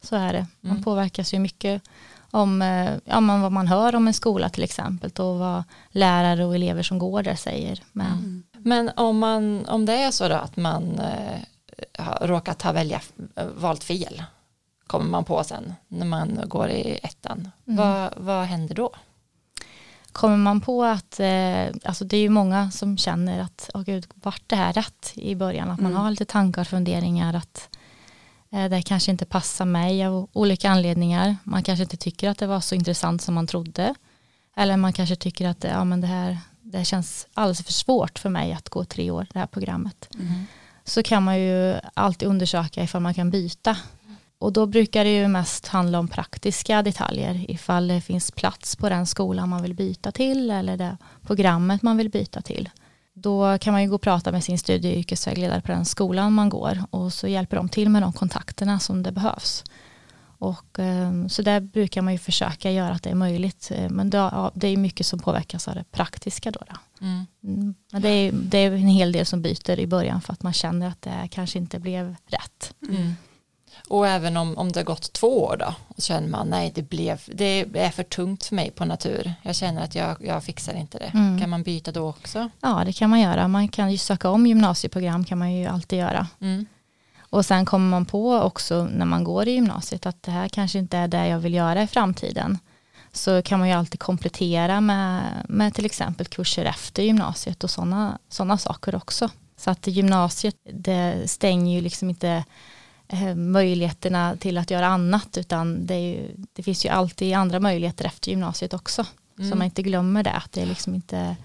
Så 0.02 0.16
är 0.16 0.32
det. 0.32 0.46
Man 0.60 0.70
mm. 0.70 0.82
påverkas 0.82 1.34
ju 1.34 1.38
mycket 1.38 1.82
om 2.30 2.62
eh, 2.62 2.94
ja, 3.04 3.20
men 3.20 3.40
vad 3.40 3.52
man 3.52 3.68
hör 3.68 3.94
om 3.94 4.06
en 4.08 4.14
skola 4.14 4.48
till 4.48 4.64
exempel 4.64 5.10
och 5.10 5.38
vad 5.38 5.64
lärare 5.90 6.44
och 6.44 6.54
elever 6.54 6.82
som 6.82 6.98
går 6.98 7.22
där 7.22 7.36
säger. 7.36 7.82
Men, 7.92 8.12
mm. 8.12 8.42
men 8.52 8.90
om, 8.96 9.18
man, 9.18 9.66
om 9.66 9.86
det 9.86 9.92
är 9.92 10.10
så 10.10 10.28
då 10.28 10.34
att 10.34 10.56
man 10.56 11.00
eh, 11.00 11.40
råkat 12.20 12.62
ha 12.62 12.72
välja, 12.72 13.00
valt 13.56 13.84
fel 13.84 14.22
kommer 14.86 15.06
man 15.06 15.24
på 15.24 15.44
sen 15.44 15.74
när 15.88 16.06
man 16.06 16.40
går 16.46 16.68
i 16.68 17.00
ettan. 17.02 17.50
Mm. 17.66 17.76
Vad, 17.76 18.14
vad 18.16 18.44
händer 18.44 18.74
då? 18.74 18.90
Kommer 20.14 20.36
man 20.36 20.60
på 20.60 20.84
att, 20.84 21.20
eh, 21.20 21.66
alltså 21.84 22.04
det 22.04 22.16
är 22.16 22.20
ju 22.20 22.28
många 22.28 22.70
som 22.70 22.98
känner 22.98 23.40
att, 23.40 23.70
åh 23.74 23.82
gud, 23.82 24.06
vart 24.14 24.42
det 24.46 24.56
här 24.56 24.72
rätt 24.72 25.12
i 25.14 25.34
början? 25.34 25.70
Att 25.70 25.80
man 25.80 25.90
mm. 25.92 26.02
har 26.02 26.10
lite 26.10 26.24
tankar 26.24 26.60
och 26.62 26.68
funderingar 26.68 27.34
att 27.34 27.68
eh, 28.50 28.64
det 28.64 28.82
kanske 28.82 29.10
inte 29.10 29.26
passar 29.26 29.64
mig 29.64 30.06
av 30.06 30.28
olika 30.32 30.70
anledningar. 30.70 31.36
Man 31.44 31.62
kanske 31.62 31.82
inte 31.82 31.96
tycker 31.96 32.28
att 32.28 32.38
det 32.38 32.46
var 32.46 32.60
så 32.60 32.74
intressant 32.74 33.22
som 33.22 33.34
man 33.34 33.46
trodde. 33.46 33.94
Eller 34.56 34.76
man 34.76 34.92
kanske 34.92 35.16
tycker 35.16 35.48
att 35.48 35.64
ja, 35.64 35.84
men 35.84 36.00
det, 36.00 36.06
här, 36.06 36.38
det 36.62 36.84
känns 36.84 37.26
alldeles 37.34 37.64
för 37.64 37.72
svårt 37.72 38.18
för 38.18 38.28
mig 38.28 38.52
att 38.52 38.68
gå 38.68 38.84
tre 38.84 39.10
år, 39.10 39.26
det 39.32 39.38
här 39.38 39.46
programmet. 39.46 40.08
Mm. 40.14 40.46
Så 40.84 41.02
kan 41.02 41.22
man 41.22 41.40
ju 41.40 41.76
alltid 41.94 42.28
undersöka 42.28 42.82
ifall 42.82 43.02
man 43.02 43.14
kan 43.14 43.30
byta 43.30 43.76
och 44.38 44.52
då 44.52 44.66
brukar 44.66 45.04
det 45.04 45.16
ju 45.16 45.28
mest 45.28 45.66
handla 45.66 45.98
om 45.98 46.08
praktiska 46.08 46.82
detaljer, 46.82 47.50
ifall 47.50 47.88
det 47.88 48.00
finns 48.00 48.30
plats 48.30 48.76
på 48.76 48.88
den 48.88 49.06
skolan 49.06 49.48
man 49.48 49.62
vill 49.62 49.74
byta 49.74 50.12
till 50.12 50.50
eller 50.50 50.76
det 50.76 50.96
programmet 51.22 51.82
man 51.82 51.96
vill 51.96 52.10
byta 52.10 52.40
till. 52.40 52.70
Då 53.14 53.58
kan 53.58 53.72
man 53.72 53.82
ju 53.82 53.88
gå 53.88 53.94
och 53.94 54.02
prata 54.02 54.32
med 54.32 54.44
sin 54.44 54.58
studie 54.58 54.92
och 54.92 54.98
yrkesvägledare 54.98 55.60
på 55.60 55.72
den 55.72 55.84
skolan 55.84 56.32
man 56.32 56.48
går 56.48 56.84
och 56.90 57.12
så 57.12 57.28
hjälper 57.28 57.56
de 57.56 57.68
till 57.68 57.88
med 57.88 58.02
de 58.02 58.12
kontakterna 58.12 58.78
som 58.78 59.02
det 59.02 59.12
behövs. 59.12 59.64
Och, 60.38 60.78
ehm, 60.78 61.28
så 61.28 61.42
där 61.42 61.60
brukar 61.60 62.02
man 62.02 62.12
ju 62.12 62.18
försöka 62.18 62.70
göra 62.70 62.92
att 62.92 63.02
det 63.02 63.10
är 63.10 63.14
möjligt. 63.14 63.70
Eh, 63.74 63.90
men 63.90 64.10
det, 64.10 64.18
ja, 64.18 64.50
det 64.54 64.68
är 64.68 64.76
mycket 64.76 65.06
som 65.06 65.18
påverkas 65.18 65.68
av 65.68 65.74
det 65.74 65.84
praktiska 65.90 66.50
då. 66.50 66.60
då. 66.70 67.06
Mm. 67.06 67.26
mm. 67.44 67.74
Men 67.92 68.02
det 68.02 68.08
är, 68.08 68.32
det 68.32 68.58
är 68.58 68.72
en 68.72 68.78
hel 68.78 69.12
del 69.12 69.26
som 69.26 69.42
byter 69.42 69.78
i 69.78 69.86
början 69.86 70.20
för 70.20 70.32
att 70.32 70.42
man 70.42 70.52
känner 70.52 70.88
att 70.88 71.02
det 71.02 71.28
kanske 71.30 71.58
inte 71.58 71.78
blev 71.78 72.16
rätt. 72.26 72.74
Mm. 72.88 73.14
Och 73.88 74.08
även 74.08 74.36
om, 74.36 74.58
om 74.58 74.72
det 74.72 74.80
har 74.80 74.84
gått 74.84 75.12
två 75.12 75.44
år 75.44 75.56
då 75.56 75.74
och 75.88 76.02
känner 76.02 76.28
man 76.28 76.48
nej 76.48 76.72
det 76.74 76.82
blev 76.82 77.20
det 77.26 77.60
är 77.74 77.90
för 77.90 78.02
tungt 78.02 78.44
för 78.44 78.54
mig 78.54 78.70
på 78.70 78.84
natur. 78.84 79.34
Jag 79.42 79.56
känner 79.56 79.84
att 79.84 79.94
jag, 79.94 80.16
jag 80.20 80.44
fixar 80.44 80.74
inte 80.74 80.98
det. 80.98 81.10
Mm. 81.14 81.40
Kan 81.40 81.50
man 81.50 81.62
byta 81.62 81.92
då 81.92 82.08
också? 82.08 82.50
Ja 82.60 82.82
det 82.86 82.92
kan 82.92 83.10
man 83.10 83.20
göra. 83.20 83.48
Man 83.48 83.68
kan 83.68 83.92
ju 83.92 83.98
söka 83.98 84.30
om 84.30 84.46
gymnasieprogram 84.46 85.24
kan 85.24 85.38
man 85.38 85.52
ju 85.52 85.66
alltid 85.66 85.98
göra. 85.98 86.26
Mm. 86.40 86.66
Och 87.34 87.46
sen 87.46 87.64
kommer 87.64 87.90
man 87.90 88.06
på 88.06 88.34
också 88.34 88.84
när 88.84 89.06
man 89.06 89.24
går 89.24 89.48
i 89.48 89.50
gymnasiet 89.50 90.06
att 90.06 90.22
det 90.22 90.30
här 90.30 90.48
kanske 90.48 90.78
inte 90.78 90.96
är 90.96 91.08
det 91.08 91.26
jag 91.26 91.38
vill 91.38 91.54
göra 91.54 91.82
i 91.82 91.86
framtiden. 91.86 92.58
Så 93.12 93.42
kan 93.42 93.58
man 93.58 93.68
ju 93.68 93.74
alltid 93.74 94.00
komplettera 94.00 94.80
med, 94.80 95.22
med 95.48 95.74
till 95.74 95.86
exempel 95.86 96.26
kurser 96.26 96.64
efter 96.64 97.02
gymnasiet 97.02 97.64
och 97.64 97.70
sådana 97.70 98.18
såna 98.28 98.58
saker 98.58 98.94
också. 98.94 99.28
Så 99.56 99.70
att 99.70 99.86
gymnasiet 99.86 100.56
det 100.72 101.30
stänger 101.30 101.74
ju 101.74 101.80
liksom 101.80 102.10
inte 102.10 102.44
möjligheterna 103.36 104.36
till 104.36 104.58
att 104.58 104.70
göra 104.70 104.86
annat 104.86 105.36
utan 105.38 105.86
det, 105.86 105.98
ju, 105.98 106.28
det, 106.52 106.62
finns 106.62 106.84
ju 106.84 106.88
alltid 106.88 107.34
andra 107.34 107.60
möjligheter 107.60 108.04
efter 108.04 108.30
gymnasiet 108.30 108.74
också. 108.74 109.06
Mm. 109.38 109.50
Så 109.50 109.56
man 109.56 109.64
inte 109.64 109.82
glömmer 109.82 110.22
det, 110.22 110.32
att 110.32 110.52
det 110.52 110.62
är 110.62 110.66
liksom 110.66 110.94
inte 110.94 111.36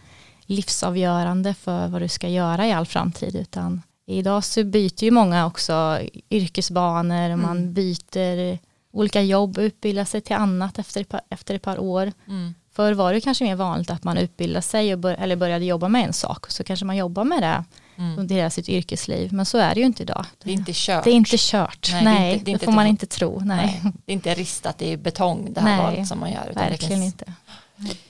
livsavgörande 0.42 1.54
för 1.54 1.88
vad 1.88 2.02
du 2.02 2.08
ska 2.08 2.28
göra 2.30 2.68
i 2.68 2.72
all 2.72 2.86
framtid 2.86 3.36
utan 3.36 3.82
Idag 4.12 4.44
så 4.44 4.64
byter 4.64 5.04
ju 5.04 5.12
många 5.12 5.46
också 5.46 6.00
yrkesbanor, 6.30 7.26
mm. 7.26 7.42
man 7.42 7.74
byter 7.74 8.60
olika 8.92 9.22
jobb 9.22 9.58
och 9.58 9.62
utbildar 9.62 10.06
sig 10.06 10.22
till 10.22 10.36
annat 10.36 10.80
efter 10.80 11.02
ett 11.02 11.10
par, 11.10 11.22
efter 11.30 11.56
ett 11.56 11.62
par 11.62 11.80
år. 11.80 12.12
Mm. 12.28 12.54
Förr 12.72 12.94
var 12.94 13.14
det 13.14 13.22
kanske 13.22 13.44
mer 13.44 13.56
vanligt 13.56 13.90
att 13.90 14.04
man 14.04 14.18
utbildade 14.18 14.62
sig 14.62 14.94
och 14.94 15.00
bör, 15.00 15.14
eller 15.14 15.36
började 15.36 15.66
jobba 15.66 15.88
med 15.88 16.06
en 16.06 16.14
sak 16.14 16.52
så 16.52 16.64
kanske 16.64 16.86
man 16.86 16.98
jobbar 16.98 17.24
med 17.24 17.44
det 17.44 17.64
mm. 18.00 18.20
under 18.20 18.36
hela 18.36 18.50
sitt 18.50 18.70
yrkesliv. 18.70 19.34
Men 19.34 19.46
så 19.46 19.58
är 19.58 19.74
det 19.74 19.80
ju 19.80 19.86
inte 19.86 20.04
idag. 20.04 20.26
Det 20.44 20.50
är 20.50 20.54
inte 20.54 20.72
kört. 20.76 21.04
Det 21.04 21.10
är 21.10 21.14
inte 21.14 21.36
kört. 21.40 21.90
Nej, 21.92 22.04
Nej 22.04 22.32
det, 22.32 22.34
inte, 22.34 22.52
det, 22.52 22.58
det 22.58 22.66
får 22.66 22.72
man 22.72 22.88
inte 22.88 23.06
tro. 23.06 23.40
Nej. 23.40 23.80
Nej. 23.84 23.94
Det 24.06 24.12
är 24.12 24.14
inte 24.14 24.34
ristat 24.34 24.82
i 24.82 24.98
betong 24.98 25.54
det 25.54 25.62
här 25.62 25.78
Nej, 25.78 25.78
valet 25.78 26.08
som 26.08 26.20
man 26.20 26.32
gör. 26.32 26.52
verkligen 26.56 27.02
finns... 27.02 27.14
inte. 27.14 27.34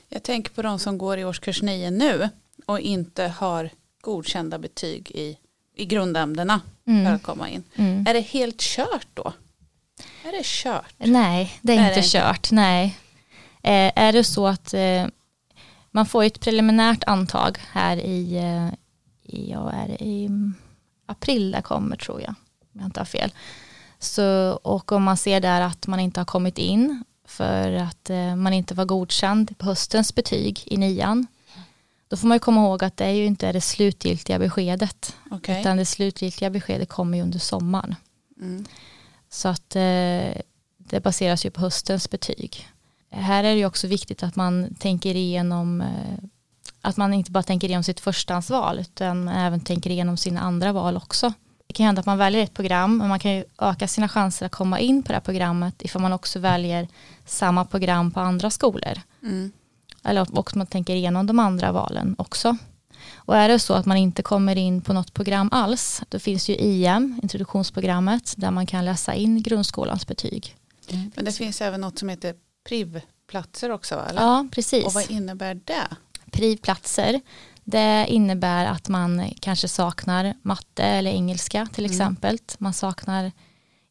Jag 0.09 0.23
tänker 0.23 0.51
på 0.51 0.61
de 0.61 0.79
som 0.79 0.97
går 0.97 1.17
i 1.17 1.25
årskurs 1.25 1.61
9 1.61 1.91
nu 1.91 2.29
och 2.65 2.79
inte 2.79 3.27
har 3.27 3.69
godkända 4.01 4.59
betyg 4.59 5.11
i 5.11 5.37
i 5.79 5.85
grundämnena 5.85 6.61
mm. 6.87 7.05
för 7.05 7.13
att 7.13 7.23
komma 7.23 7.49
in. 7.49 7.63
Mm. 7.75 8.05
Är 8.07 8.13
det 8.13 8.19
helt 8.19 8.61
kört 8.61 9.07
då? 9.13 9.33
Är 10.23 10.31
det 10.31 10.45
kört? 10.45 10.93
Nej, 10.97 11.53
det 11.61 11.73
är, 11.73 11.77
är 11.77 11.87
inte 11.87 12.01
det 12.01 12.07
kört. 12.07 12.37
Inte? 12.37 12.55
Nej. 12.55 12.97
Eh, 13.63 13.91
är 13.95 14.13
det 14.13 14.23
så 14.23 14.47
att 14.47 14.73
eh, 14.73 15.05
man 15.91 16.05
får 16.05 16.23
ett 16.23 16.39
preliminärt 16.39 17.03
antag 17.07 17.57
här 17.71 17.97
i, 17.97 18.37
eh, 18.37 18.73
i, 19.29 19.51
ja, 19.51 19.71
är 19.71 20.01
i 20.01 20.29
april 21.05 21.51
det 21.51 21.61
kommer 21.61 21.95
tror 21.95 22.21
jag, 22.21 22.35
om 22.73 22.79
jag 22.79 22.85
inte 22.85 22.99
har 22.99 23.05
fel. 23.05 23.31
Så, 23.99 24.51
och 24.63 24.91
om 24.91 25.03
man 25.03 25.17
ser 25.17 25.39
där 25.39 25.61
att 25.61 25.87
man 25.87 25.99
inte 25.99 26.19
har 26.19 26.25
kommit 26.25 26.57
in 26.57 27.03
för 27.25 27.73
att 27.73 28.09
eh, 28.09 28.35
man 28.35 28.53
inte 28.53 28.73
var 28.73 28.85
godkänd 28.85 29.57
på 29.57 29.65
höstens 29.65 30.15
betyg 30.15 30.63
i 30.65 30.77
nian 30.77 31.27
då 32.09 32.17
får 32.17 32.27
man 32.27 32.35
ju 32.35 32.39
komma 32.39 32.61
ihåg 32.61 32.83
att 32.83 32.97
det 32.97 33.05
är 33.05 33.11
ju 33.11 33.25
inte 33.25 33.51
det 33.51 33.61
slutgiltiga 33.61 34.39
beskedet. 34.39 35.15
Okay. 35.31 35.59
Utan 35.59 35.77
det 35.77 35.85
slutgiltiga 35.85 36.49
beskedet 36.49 36.89
kommer 36.89 37.17
ju 37.17 37.23
under 37.23 37.39
sommaren. 37.39 37.95
Mm. 38.41 38.65
Så 39.29 39.47
att 39.47 39.75
eh, 39.75 40.41
det 40.77 41.03
baseras 41.03 41.45
ju 41.45 41.51
på 41.51 41.61
höstens 41.61 42.09
betyg. 42.09 42.67
Här 43.09 43.43
är 43.43 43.51
det 43.53 43.59
ju 43.59 43.65
också 43.65 43.87
viktigt 43.87 44.23
att 44.23 44.35
man 44.35 44.75
tänker 44.75 45.15
igenom 45.15 45.81
eh, 45.81 46.23
att 46.81 46.97
man 46.97 47.13
inte 47.13 47.31
bara 47.31 47.43
tänker 47.43 47.67
igenom 47.67 47.83
sitt 47.83 47.99
förstahandsval 47.99 48.79
utan 48.79 49.27
även 49.27 49.59
tänker 49.59 49.89
igenom 49.89 50.17
sina 50.17 50.41
andra 50.41 50.71
val 50.71 50.97
också. 50.97 51.33
Det 51.67 51.73
kan 51.73 51.85
hända 51.85 51.99
att 51.99 52.05
man 52.05 52.17
väljer 52.17 52.43
ett 52.43 52.53
program 52.53 52.97
men 52.97 53.09
man 53.09 53.19
kan 53.19 53.31
ju 53.31 53.43
öka 53.57 53.87
sina 53.87 54.09
chanser 54.09 54.45
att 54.45 54.51
komma 54.51 54.79
in 54.79 55.03
på 55.03 55.07
det 55.07 55.13
här 55.13 55.21
programmet 55.21 55.81
ifall 55.81 56.01
man 56.01 56.13
också 56.13 56.39
väljer 56.39 56.87
samma 57.25 57.65
program 57.65 58.11
på 58.11 58.19
andra 58.19 58.49
skolor. 58.49 59.01
Mm. 59.23 59.51
Eller 60.03 60.39
också 60.39 60.57
man 60.57 60.67
tänker 60.67 60.95
igenom 60.95 61.27
de 61.27 61.39
andra 61.39 61.71
valen 61.71 62.15
också. 62.17 62.57
Och 63.15 63.37
är 63.37 63.49
det 63.49 63.59
så 63.59 63.73
att 63.73 63.85
man 63.85 63.97
inte 63.97 64.21
kommer 64.21 64.55
in 64.55 64.81
på 64.81 64.93
något 64.93 65.13
program 65.13 65.49
alls, 65.51 66.01
då 66.09 66.19
finns 66.19 66.49
ju 66.49 66.55
IM, 66.55 67.19
introduktionsprogrammet, 67.23 68.33
där 68.37 68.51
man 68.51 68.65
kan 68.65 68.85
läsa 68.85 69.13
in 69.13 69.41
grundskolans 69.43 70.07
betyg. 70.07 70.55
Mm. 70.89 71.11
Men 71.15 71.25
det 71.25 71.31
finns 71.31 71.61
även 71.61 71.81
något 71.81 71.99
som 71.99 72.09
heter 72.09 72.35
PRIV-platser 72.67 73.71
också, 73.71 74.05
eller? 74.09 74.21
Ja, 74.21 74.47
precis. 74.51 74.85
Och 74.85 74.93
vad 74.93 75.11
innebär 75.11 75.61
det? 75.65 75.87
PRIV-platser, 76.29 77.21
det 77.63 78.05
innebär 78.09 78.65
att 78.65 78.89
man 78.89 79.33
kanske 79.39 79.67
saknar 79.67 80.33
matte 80.41 80.83
eller 80.83 81.11
engelska 81.11 81.67
till 81.73 81.85
mm. 81.85 81.91
exempel. 81.91 82.37
Man 82.57 82.73
saknar 82.73 83.31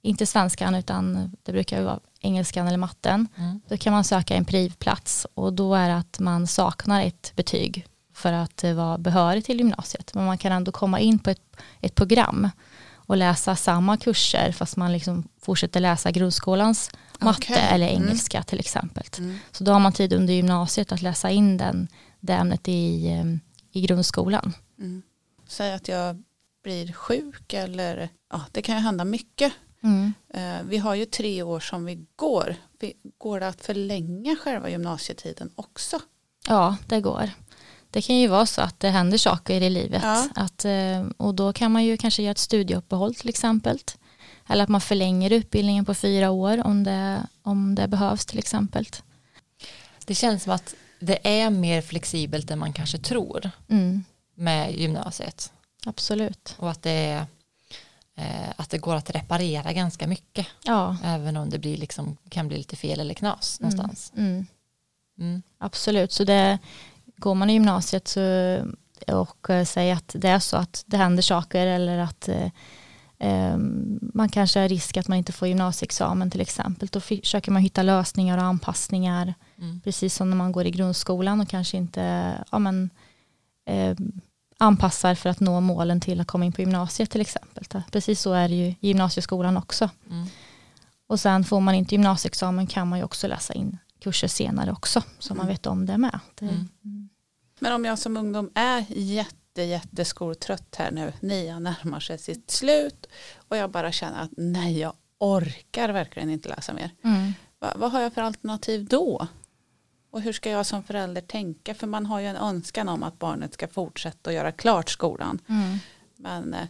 inte 0.03 0.27
svenskan 0.27 0.75
utan 0.75 1.31
det 1.43 1.53
brukar 1.53 1.83
vara 1.83 2.01
engelskan 2.21 2.67
eller 2.67 2.79
matten. 2.79 3.29
Mm. 3.37 3.61
Då 3.69 3.77
kan 3.77 3.93
man 3.93 4.05
söka 4.05 4.35
en 4.35 4.45
privplats 4.45 5.27
och 5.35 5.53
då 5.53 5.75
är 5.75 5.89
det 5.89 5.97
att 5.97 6.19
man 6.19 6.47
saknar 6.47 7.03
ett 7.03 7.33
betyg 7.37 7.87
för 8.15 8.33
att 8.33 8.65
vara 8.65 8.99
behörig 8.99 9.45
till 9.45 9.59
gymnasiet. 9.59 10.15
Men 10.15 10.25
man 10.25 10.39
kan 10.39 10.53
ändå 10.53 10.73
komma 10.73 11.01
in 11.01 11.19
på 11.19 11.31
ett, 11.31 11.57
ett 11.81 11.95
program 11.95 12.51
och 12.95 13.17
läsa 13.17 13.57
samma 13.57 13.97
kurser 13.97 14.53
fast 14.53 14.77
man 14.77 14.93
liksom 14.93 15.29
fortsätter 15.43 15.81
läsa 15.81 16.11
grundskolans 16.11 16.91
matte 17.19 17.53
okay. 17.53 17.57
eller 17.57 17.89
mm. 17.89 18.03
engelska 18.03 18.39
mm. 18.39 18.45
till 18.45 18.61
exempel. 18.61 19.05
Mm. 19.19 19.39
Så 19.53 19.65
då 19.65 19.73
har 19.73 19.81
man 19.81 19.93
tid 19.93 20.13
under 20.13 20.35
gymnasiet 20.35 20.93
att 20.93 21.03
läsa 21.03 21.31
in 21.31 21.57
den, 21.57 21.89
det 22.21 22.33
ämnet 22.33 22.69
i, 22.69 23.09
eh, 23.09 23.25
i 23.73 23.87
grundskolan. 23.87 24.53
Mm. 24.79 25.03
Säg 25.47 25.73
att 25.73 25.89
jag 25.89 26.23
blir 26.63 26.93
sjuk 26.93 27.53
eller 27.53 28.09
ja, 28.31 28.45
det 28.53 28.63
kan 28.63 28.77
ju 28.77 28.81
hända 28.81 29.05
mycket 29.05 29.53
Mm. 29.83 30.15
Eh, 30.29 30.63
vi 30.65 30.79
har 30.79 30.95
ju 30.95 31.05
tre 31.05 31.43
år 31.43 31.61
som 31.61 31.85
vi 31.85 32.07
går. 32.17 32.57
Går 33.19 33.41
det 33.41 33.49
att 33.49 33.61
förlänga 33.61 34.37
själva 34.37 34.71
gymnasietiden 34.71 35.51
också? 35.55 36.01
Ja, 36.49 36.77
det 36.87 37.01
går. 37.01 37.31
Det 37.91 38.03
kan 38.03 38.17
ju 38.17 38.29
vara 38.29 38.47
så 38.47 38.61
att 38.61 38.81
det 38.81 38.89
händer 38.89 39.19
saker 39.19 39.61
i 39.61 39.71
livet. 39.71 40.03
Ja. 40.03 40.29
Att, 40.35 40.65
eh, 40.65 41.07
och 41.17 41.35
då 41.35 41.53
kan 41.53 41.73
man 41.73 41.85
ju 41.85 41.97
kanske 41.97 42.23
göra 42.23 42.31
ett 42.31 42.39
studieuppehåll 42.39 43.15
till 43.15 43.29
exempel. 43.29 43.79
Eller 44.49 44.63
att 44.63 44.69
man 44.69 44.81
förlänger 44.81 45.33
utbildningen 45.33 45.85
på 45.85 45.95
fyra 45.95 46.31
år 46.31 46.67
om 46.67 46.85
det, 46.85 47.27
om 47.43 47.75
det 47.75 47.89
behövs 47.89 48.27
till 48.27 48.39
exempel. 48.39 48.87
Det 50.07 50.15
känns 50.15 50.43
som 50.43 50.53
att 50.53 50.75
det 51.01 51.41
är 51.41 51.51
mer 51.51 51.83
flexibelt 51.83 52.51
än 52.51 52.59
man 52.59 52.73
kanske 52.73 52.99
tror 52.99 53.51
mm. 53.69 54.05
med 54.35 54.75
gymnasiet. 54.75 55.53
Absolut. 55.87 56.55
Och 56.59 56.71
att 56.71 56.83
det 56.83 56.91
är 56.91 57.27
eh, 58.17 58.51
att 58.57 58.71
det 58.71 58.79
går 58.79 58.95
att 58.95 59.11
reparera 59.11 59.73
ganska 59.73 60.07
mycket. 60.07 60.47
Ja. 60.65 60.97
Även 61.05 61.37
om 61.37 61.51
det 61.51 61.59
blir 61.59 61.77
liksom, 61.77 62.17
kan 62.29 62.49
bli 62.49 62.57
lite 62.57 62.77
fel 62.77 63.01
eller 63.01 63.15
knas 63.15 63.61
mm. 63.61 63.71
någonstans. 63.71 64.13
Mm. 64.17 64.47
Mm. 65.19 65.43
Absolut, 65.59 66.13
så 66.13 66.25
det 66.25 66.59
går 67.17 67.35
man 67.35 67.51
i 67.51 67.53
gymnasiet 67.53 68.09
så, 68.09 68.21
och 69.07 69.51
äh, 69.51 69.65
säger 69.65 69.95
att 69.95 70.13
det 70.19 70.29
är 70.29 70.39
så 70.39 70.57
att 70.57 70.85
det 70.87 70.97
händer 70.97 71.23
saker 71.23 71.67
eller 71.67 71.99
att 71.99 72.29
äh, 72.29 73.57
man 74.15 74.29
kanske 74.29 74.61
har 74.61 74.69
risk 74.69 74.97
att 74.97 75.09
man 75.09 75.19
inte 75.19 75.33
får 75.33 75.49
gymnasieexamen 75.49 76.31
till 76.31 76.41
exempel. 76.41 76.89
Då 76.93 77.01
försöker 77.01 77.51
man 77.51 77.63
hitta 77.63 77.83
lösningar 77.83 78.39
och 78.39 78.45
anpassningar. 78.45 79.35
Mm. 79.59 79.81
Precis 79.81 80.15
som 80.15 80.31
när 80.31 80.37
man 80.37 80.53
går 80.53 80.67
i 80.67 80.71
grundskolan 80.71 81.41
och 81.41 81.49
kanske 81.49 81.77
inte 81.77 82.35
ja, 82.51 82.59
men, 82.59 82.91
eh, 83.67 83.97
anpassar 84.59 85.15
för 85.15 85.31
att 85.31 85.41
nå 85.41 85.61
målen 85.61 86.01
till 86.01 86.21
att 86.21 86.27
komma 86.27 86.45
in 86.45 86.53
på 86.53 86.61
gymnasiet 86.61 87.11
till 87.11 87.21
exempel. 87.21 87.65
Precis 87.91 88.21
så 88.21 88.33
är 88.33 88.49
det 88.49 88.55
ju 88.55 88.67
i 88.67 88.77
gymnasieskolan 88.81 89.57
också. 89.57 89.91
Mm. 90.11 90.27
Och 91.07 91.21
sen 91.21 91.45
får 91.45 91.61
man 91.61 91.75
inte 91.75 91.95
gymnasieexamen 91.95 92.67
kan 92.67 92.89
man 92.89 92.99
ju 92.99 93.05
också 93.05 93.27
läsa 93.27 93.55
in 93.55 93.79
kurser 94.01 94.29
senare 94.29 94.73
också 94.73 95.03
så 95.19 95.33
mm. 95.33 95.39
man 95.39 95.47
vet 95.47 95.67
om 95.67 95.87
det 95.87 95.99
med. 95.99 96.21
Det, 96.35 96.45
mm. 96.45 96.69
mm. 96.85 97.09
Men 97.59 97.73
om 97.73 97.85
jag 97.85 97.99
som 97.99 98.17
ungdom 98.17 98.51
är 98.55 98.85
jätte, 98.89 99.63
jätteskoltrött 99.63 100.75
här 100.79 100.91
nu, 100.91 101.13
nian 101.21 101.63
närmar 101.63 102.01
sig 102.01 102.19
sitt 102.19 102.51
slut 102.51 103.07
och 103.49 103.57
jag 103.57 103.71
bara 103.71 103.93
känner 103.93 104.23
att 104.23 104.31
nej 104.37 104.79
jag 104.79 104.93
orkar 105.19 105.89
verkligen 105.89 106.31
inte 106.31 106.49
läsa 106.49 106.73
mer. 106.73 106.91
Mm. 107.05 107.33
Va, 107.59 107.73
vad 107.77 107.93
har 107.93 108.01
jag 108.01 108.13
för 108.13 108.23
alternativ 108.23 108.87
då? 108.87 109.27
Och 110.11 110.21
hur 110.21 110.33
ska 110.33 110.51
jag 110.51 110.67
som 110.67 110.83
förälder 110.83 111.21
tänka? 111.21 111.75
För 111.75 111.87
man 111.87 112.07
har 112.07 112.21
ju 112.21 112.27
en 112.27 112.37
önskan 112.37 112.89
om 112.89 113.03
att 113.03 113.19
barnet 113.19 113.55
ska 113.55 113.69
fortsätta 113.69 114.31
att 114.31 114.37
göra 114.37 114.53
klart 114.53 114.91
skolan. 114.91 115.39
Mm. 115.49 115.79
Men, 116.17 116.55
eh, 116.55 116.67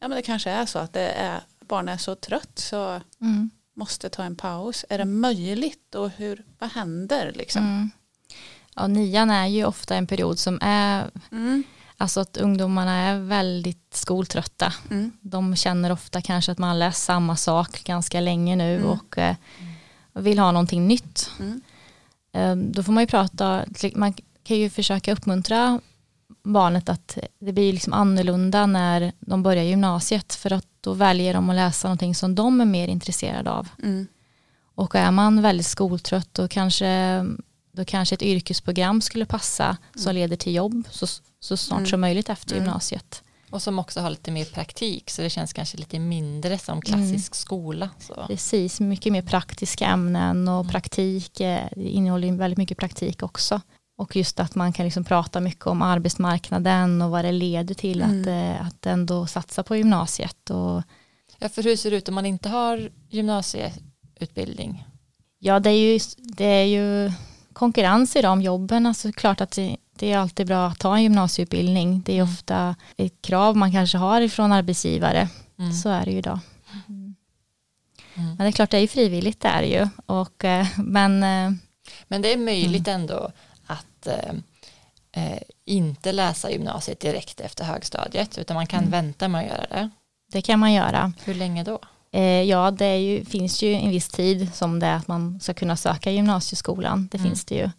ja, 0.00 0.08
men 0.08 0.16
det 0.16 0.22
kanske 0.22 0.50
är 0.50 0.66
så 0.66 0.78
att 0.78 0.92
det 0.92 1.08
är, 1.08 1.40
barnet 1.60 1.94
är 1.94 1.98
så 1.98 2.14
trött 2.14 2.58
så 2.58 3.00
mm. 3.20 3.50
måste 3.74 4.08
ta 4.08 4.24
en 4.24 4.36
paus. 4.36 4.84
Är 4.88 4.98
det 4.98 5.04
möjligt 5.04 5.94
och 5.94 6.10
hur, 6.10 6.44
vad 6.58 6.70
händer 6.70 7.32
liksom? 7.34 7.62
Mm. 7.62 7.90
Ja, 8.74 8.86
nian 8.86 9.30
är 9.30 9.46
ju 9.46 9.64
ofta 9.64 9.94
en 9.94 10.06
period 10.06 10.38
som 10.38 10.58
är 10.62 11.10
mm. 11.30 11.64
Alltså 12.00 12.20
att 12.20 12.36
ungdomarna 12.36 12.92
är 12.92 13.18
väldigt 13.18 13.94
skoltrötta. 13.94 14.72
Mm. 14.90 15.12
De 15.20 15.56
känner 15.56 15.92
ofta 15.92 16.22
kanske 16.22 16.52
att 16.52 16.58
man 16.58 16.78
läst 16.78 17.02
samma 17.02 17.36
sak 17.36 17.84
ganska 17.84 18.20
länge 18.20 18.56
nu 18.56 18.76
mm. 18.76 18.88
och 18.88 19.18
eh, 19.18 19.36
vill 20.12 20.38
ha 20.38 20.52
någonting 20.52 20.88
nytt. 20.88 21.30
Mm. 21.40 21.60
Eh, 22.38 22.56
då 22.56 22.82
får 22.82 22.92
man 22.92 23.02
ju 23.02 23.06
prata, 23.06 23.64
man 23.94 24.14
kan 24.42 24.56
ju 24.56 24.70
försöka 24.70 25.12
uppmuntra 25.12 25.80
barnet 26.44 26.88
att 26.88 27.18
det 27.38 27.52
blir 27.52 27.72
liksom 27.72 27.92
annorlunda 27.92 28.66
när 28.66 29.12
de 29.20 29.42
börjar 29.42 29.64
gymnasiet 29.64 30.34
för 30.34 30.52
att 30.52 30.66
då 30.80 30.92
väljer 30.92 31.34
de 31.34 31.50
att 31.50 31.56
läsa 31.56 31.88
någonting 31.88 32.14
som 32.14 32.34
de 32.34 32.60
är 32.60 32.64
mer 32.64 32.88
intresserade 32.88 33.50
av. 33.50 33.68
Mm. 33.82 34.06
Och 34.74 34.94
är 34.94 35.10
man 35.10 35.42
väldigt 35.42 35.66
skoltrött 35.66 36.28
då 36.34 36.48
kanske, 36.48 37.24
då 37.72 37.84
kanske 37.84 38.14
ett 38.14 38.22
yrkesprogram 38.22 39.00
skulle 39.00 39.26
passa 39.26 39.76
som 39.94 40.10
mm. 40.10 40.14
leder 40.14 40.36
till 40.36 40.54
jobb 40.54 40.88
så, 40.90 41.06
så 41.40 41.56
snart 41.56 41.78
mm. 41.78 41.90
som 41.90 42.00
möjligt 42.00 42.28
efter 42.28 42.52
mm. 42.52 42.64
gymnasiet. 42.64 43.22
Och 43.50 43.62
som 43.62 43.78
också 43.78 44.00
har 44.00 44.10
lite 44.10 44.30
mer 44.30 44.44
praktik 44.44 45.10
så 45.10 45.22
det 45.22 45.30
känns 45.30 45.52
kanske 45.52 45.76
lite 45.76 45.98
mindre 45.98 46.58
som 46.58 46.80
klassisk 46.80 47.32
mm. 47.32 47.34
skola. 47.34 47.90
Så. 47.98 48.24
Precis, 48.26 48.80
mycket 48.80 49.12
mer 49.12 49.22
praktiska 49.22 49.86
ämnen 49.86 50.48
och 50.48 50.60
mm. 50.60 50.68
praktik, 50.68 51.40
eh, 51.40 51.64
det 51.76 51.88
innehåller 51.88 52.32
väldigt 52.32 52.58
mycket 52.58 52.78
praktik 52.78 53.22
också. 53.22 53.60
Och 53.98 54.16
just 54.16 54.40
att 54.40 54.54
man 54.54 54.72
kan 54.72 54.84
liksom 54.84 55.04
prata 55.04 55.40
mycket 55.40 55.66
om 55.66 55.82
arbetsmarknaden 55.82 57.02
och 57.02 57.10
vad 57.10 57.24
det 57.24 57.32
leder 57.32 57.74
till 57.74 58.02
mm. 58.02 58.20
att, 58.20 58.26
eh, 58.26 58.66
att 58.66 58.86
ändå 58.86 59.26
satsa 59.26 59.62
på 59.62 59.76
gymnasiet. 59.76 60.50
Och, 60.50 60.82
ja, 61.38 61.48
för 61.48 61.62
hur 61.62 61.76
ser 61.76 61.90
det 61.90 61.96
ut 61.96 62.08
om 62.08 62.14
man 62.14 62.26
inte 62.26 62.48
har 62.48 62.90
gymnasieutbildning? 63.08 64.84
Ja, 65.38 65.60
det 65.60 65.70
är 65.70 65.92
ju, 65.92 66.00
det 66.16 66.44
är 66.44 66.64
ju 66.64 67.12
konkurrens 67.52 68.16
idag 68.16 68.32
om 68.32 68.42
jobben. 68.42 68.86
Alltså 68.86 69.12
klart 69.12 69.40
att 69.40 69.50
det, 69.50 69.76
det 69.98 70.12
är 70.12 70.18
alltid 70.18 70.46
bra 70.46 70.66
att 70.66 70.78
ta 70.78 70.96
en 70.96 71.02
gymnasieutbildning. 71.02 72.02
Det 72.06 72.12
är 72.12 72.22
mm. 72.22 72.32
ofta 72.32 72.76
ett 72.96 73.22
krav 73.22 73.56
man 73.56 73.72
kanske 73.72 73.98
har 73.98 74.20
ifrån 74.20 74.52
arbetsgivare. 74.52 75.28
Mm. 75.58 75.72
Så 75.72 75.88
är 75.88 76.04
det 76.04 76.10
ju 76.10 76.18
idag. 76.18 76.38
Mm. 76.88 77.14
Men 78.14 78.36
det 78.38 78.46
är 78.46 78.52
klart, 78.52 78.70
det 78.70 78.76
är 78.76 78.80
ju 78.80 78.88
frivilligt 78.88 79.40
det 79.40 79.48
är 79.48 79.62
ju. 79.62 79.88
Och, 80.06 80.44
eh, 80.44 80.66
men, 80.76 81.22
eh, 81.22 81.58
men 82.08 82.22
det 82.22 82.32
är 82.32 82.36
möjligt 82.36 82.88
mm. 82.88 83.00
ändå 83.00 83.30
att 83.66 84.06
eh, 84.06 84.34
eh, 85.12 85.38
inte 85.64 86.12
läsa 86.12 86.50
gymnasiet 86.50 87.00
direkt 87.00 87.40
efter 87.40 87.64
högstadiet 87.64 88.38
utan 88.38 88.54
man 88.54 88.66
kan 88.66 88.78
mm. 88.78 88.90
vänta 88.90 89.28
med 89.28 89.40
att 89.40 89.46
göra 89.46 89.66
det. 89.70 89.90
Det 90.32 90.42
kan 90.42 90.58
man 90.58 90.72
göra. 90.72 91.12
Hur 91.24 91.34
länge 91.34 91.64
då? 91.64 91.78
Ja, 92.46 92.70
det 92.70 92.98
ju, 92.98 93.24
finns 93.24 93.62
ju 93.62 93.74
en 93.74 93.90
viss 93.90 94.08
tid 94.08 94.54
som 94.54 94.80
det 94.80 94.86
är 94.86 94.94
att 94.94 95.08
man 95.08 95.40
ska 95.40 95.54
kunna 95.54 95.76
söka 95.76 96.10
gymnasieskolan. 96.10 97.08
Det 97.12 97.18
mm. 97.18 97.30
finns 97.30 97.44
det 97.44 97.54
ju. 97.54 97.70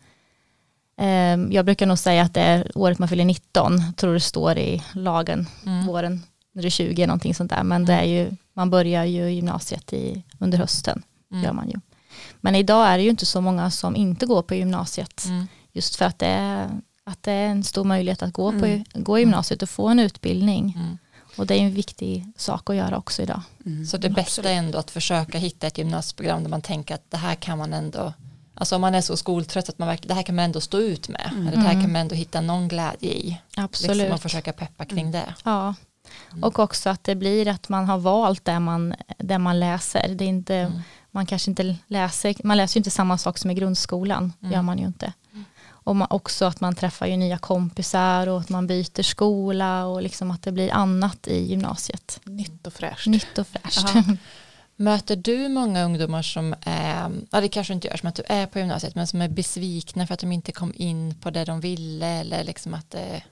Eh, 1.00 1.38
jag 1.50 1.66
brukar 1.66 1.86
nog 1.86 1.98
säga 1.98 2.22
att 2.24 2.34
det 2.34 2.42
är 2.42 2.72
året 2.76 3.00
man 3.00 3.10
fyller 3.10 3.26
19, 3.26 3.94
tror 3.94 4.14
det 4.14 4.20
står 4.20 4.58
i 4.58 4.84
lagen, 4.94 5.48
mm. 5.66 5.86
våren 5.86 6.24
när 6.54 6.62
du 6.62 6.68
är 6.68 6.72
20, 6.72 7.08
någonting 7.08 7.36
sånt 7.36 7.50
där. 7.50 7.64
Men 7.64 7.86
det 7.86 7.94
är 7.94 8.04
ju, 8.04 8.32
man 8.54 8.70
börjar 8.70 9.06
ju 9.06 9.30
gymnasiet 9.30 9.94
i, 9.94 10.24
under 10.40 10.58
hösten, 10.58 11.04
mm. 11.32 11.44
gör 11.44 11.54
man 11.54 11.70
ju. 11.70 11.76
Men 12.42 12.56
idag 12.56 12.88
är 12.88 12.98
det 12.98 13.04
ju 13.04 13.10
inte 13.10 13.26
så 13.26 13.42
många 13.42 13.72
som 13.72 13.96
inte 13.96 14.26
går 14.26 14.42
på 14.42 14.56
gymnasiet. 14.56 15.26
Mm. 15.26 15.48
Just 15.72 15.96
för 15.96 16.06
att 16.06 16.20
det, 16.20 16.28
är, 16.28 16.70
att 17.04 17.24
det 17.24 17.32
är 17.32 17.48
en 17.48 17.64
stor 17.64 17.84
möjlighet 17.84 18.24
att 18.24 18.34
gå, 18.34 18.50
mm. 18.50 18.84
på, 18.84 19.00
gå 19.00 19.18
i 19.18 19.22
gymnasiet 19.22 19.62
och 19.62 19.70
få 19.70 19.88
en 19.88 20.00
utbildning. 20.00 20.78
Mm. 20.80 20.98
Och 21.38 21.48
det 21.48 21.56
är 21.56 21.62
en 21.62 21.74
viktig 21.74 22.26
sak 22.38 22.70
att 22.70 22.76
göra 22.76 22.98
också 22.98 23.22
idag. 23.22 23.42
Mm. 23.66 23.86
Så 23.86 23.98
det 23.98 24.10
bästa 24.10 24.50
är 24.50 24.54
ändå 24.54 24.78
att 24.78 24.92
försöka 24.92 25.38
hitta 25.38 25.68
ett 25.68 25.78
gymnasieprogram 25.78 26.44
där 26.44 26.50
man 26.50 26.62
tänker 26.62 26.96
att 26.96 27.12
det 27.12 27.18
här 27.18 27.36
kan 27.36 27.58
man 27.58 27.74
ändå 27.74 28.14
Alltså 28.60 28.76
om 28.76 28.82
man 28.82 28.96
är 28.96 29.02
så 29.02 29.18
skoltrött 29.18 29.70
att 29.70 29.80
man 29.80 29.88
verkar, 29.88 30.08
det 30.08 30.14
här 30.14 30.24
kan 30.24 30.36
man 30.36 30.46
ändå 30.46 30.62
stå 30.62 30.80
ut 30.80 31.10
med. 31.10 31.30
Mm. 31.32 31.48
Eller 31.48 31.58
det 31.58 31.64
här 31.64 31.82
kan 31.82 31.92
man 31.92 32.02
ändå 32.02 32.16
hitta 32.16 32.42
någon 32.42 32.68
glädje 32.68 33.12
i. 33.12 33.42
Absolut. 33.58 33.98
Liksom 33.98 34.14
och 34.14 34.22
försöka 34.22 34.54
peppa 34.54 34.86
kring 34.86 35.00
mm. 35.00 35.12
det. 35.12 35.34
Ja. 35.44 35.76
Mm. 36.32 36.44
Och 36.44 36.60
också 36.60 36.90
att 36.90 37.04
det 37.04 37.16
blir 37.16 37.48
att 37.48 37.70
man 37.70 37.86
har 37.86 37.98
valt 37.98 38.46
det 38.46 38.60
man, 38.60 38.94
det 39.18 39.38
man 39.38 39.60
läser. 39.60 40.08
Det 40.16 40.24
är 40.24 40.30
inte, 40.30 40.56
mm. 40.56 40.82
Man 41.12 41.26
kanske 41.26 41.52
inte 41.52 41.78
läser, 41.88 42.36
man 42.44 42.58
läser 42.58 42.78
ju 42.78 42.80
inte 42.80 42.92
samma 42.92 43.18
sak 43.18 43.38
som 43.38 43.52
i 43.52 43.54
grundskolan. 43.54 44.34
Mm. 44.42 44.54
gör 44.54 44.62
man 44.62 44.80
ju 44.80 44.86
inte. 44.86 45.14
Och 45.90 45.96
man, 45.96 46.08
också 46.12 46.46
att 46.46 46.62
man 46.62 46.76
träffar 46.76 47.06
ju 47.06 47.18
nya 47.18 47.38
kompisar 47.38 48.28
och 48.28 48.40
att 48.40 48.50
man 48.50 48.68
byter 48.68 49.04
skola 49.04 49.86
och 49.86 50.02
liksom 50.02 50.32
att 50.32 50.42
det 50.42 50.52
blir 50.52 50.74
annat 50.74 51.28
i 51.28 51.44
gymnasiet. 51.44 52.20
Nytt 52.24 52.68
och 52.68 52.74
fräscht. 52.74 53.08
Nytt 53.08 53.38
och 53.38 53.48
fräscht. 53.48 53.88
Möter 54.80 55.16
du 55.16 55.50
många 55.50 55.84
ungdomar 55.84 56.22
som 56.22 56.56
är, 56.62 57.12
ja 57.32 57.42
det 57.42 57.50
kanske 57.50 57.74
inte 57.74 57.88
gör 57.88 57.98
som 57.98 58.10
att 58.10 58.16
du 58.16 58.24
är 58.26 58.46
på 58.46 58.60
gymnasiet, 58.60 58.96
men 58.96 59.08
som 59.08 59.22
är 59.22 59.30
besvikna 59.30 60.08
för 60.08 60.14
att 60.14 60.20
de 60.20 60.32
inte 60.32 60.52
kom 60.52 60.74
in 60.76 61.16
på 61.22 61.30
det 61.30 61.46
de 61.46 61.60
ville 61.60 62.08
eller 62.08 62.44
liksom 62.44 62.74
att 62.74 62.92
det... 62.92 63.24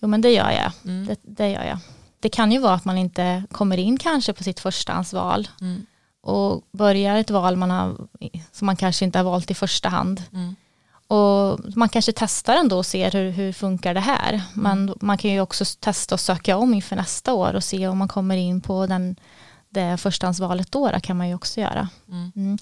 Jo 0.00 0.08
men 0.08 0.20
det 0.20 0.30
gör 0.30 0.50
jag. 0.50 0.72
Mm. 0.84 1.06
Det, 1.06 1.16
det, 1.22 1.50
gör 1.50 1.64
jag. 1.64 1.78
Det 2.20 2.28
kan 2.28 2.52
ju 2.52 2.58
vara 2.58 2.74
att 2.74 2.84
man 2.84 2.98
inte 2.98 3.42
kommer 3.52 3.76
in 3.76 3.98
kanske 3.98 4.32
på 4.32 4.42
sitt 4.42 4.60
förstahandsval 4.60 5.48
mm. 5.60 5.86
och 6.20 6.62
börjar 6.72 7.16
ett 7.16 7.30
val 7.30 7.56
man 7.56 7.70
har, 7.70 7.96
som 8.52 8.66
man 8.66 8.76
kanske 8.76 9.04
inte 9.04 9.18
har 9.18 9.24
valt 9.24 9.50
i 9.50 9.54
första 9.54 9.88
hand. 9.88 10.22
Mm 10.32 10.54
och 11.06 11.76
man 11.76 11.88
kanske 11.88 12.12
testar 12.12 12.56
ändå 12.56 12.78
och 12.78 12.86
ser 12.86 13.10
hur, 13.10 13.30
hur 13.30 13.52
funkar 13.52 13.94
det 13.94 14.00
här. 14.00 14.42
Men 14.54 14.78
mm. 14.82 14.98
man 15.00 15.18
kan 15.18 15.30
ju 15.30 15.40
också 15.40 15.64
testa 15.80 16.14
och 16.14 16.20
söka 16.20 16.56
om 16.56 16.74
inför 16.74 16.96
nästa 16.96 17.32
år 17.32 17.54
och 17.54 17.64
se 17.64 17.88
om 17.88 17.98
man 17.98 18.08
kommer 18.08 18.36
in 18.36 18.60
på 18.60 18.86
den, 18.86 19.16
det 19.74 19.96
förstahandsvalet 19.96 20.72
då, 20.72 20.90
det 20.90 21.00
kan 21.00 21.16
man 21.16 21.28
ju 21.28 21.34
också 21.34 21.60
göra. 21.60 21.88
Mm. 22.08 22.32
Mm. 22.36 22.58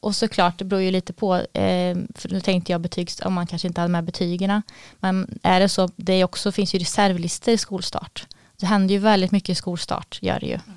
Och 0.00 0.16
såklart, 0.16 0.58
det 0.58 0.64
beror 0.64 0.82
ju 0.82 0.90
lite 0.90 1.12
på, 1.12 1.34
eh, 1.36 1.96
för 2.14 2.28
nu 2.28 2.40
tänkte 2.40 2.72
jag 2.72 2.80
betygs, 2.80 3.20
om 3.20 3.34
man 3.34 3.46
kanske 3.46 3.68
inte 3.68 3.80
hade 3.80 3.92
med 3.92 4.04
betygerna, 4.04 4.62
men 5.00 5.38
är 5.42 5.60
det 5.60 5.68
så, 5.68 5.88
det 5.96 6.24
också, 6.24 6.52
finns 6.52 6.74
ju 6.74 6.78
reservlistor 6.78 7.54
i 7.54 7.58
skolstart. 7.58 8.26
Det 8.56 8.66
händer 8.66 8.94
ju 8.94 9.00
väldigt 9.00 9.30
mycket 9.30 9.48
i 9.48 9.54
skolstart, 9.54 10.18
gör 10.22 10.40
det 10.40 10.46
ju. 10.46 10.54
Okay. 10.54 10.74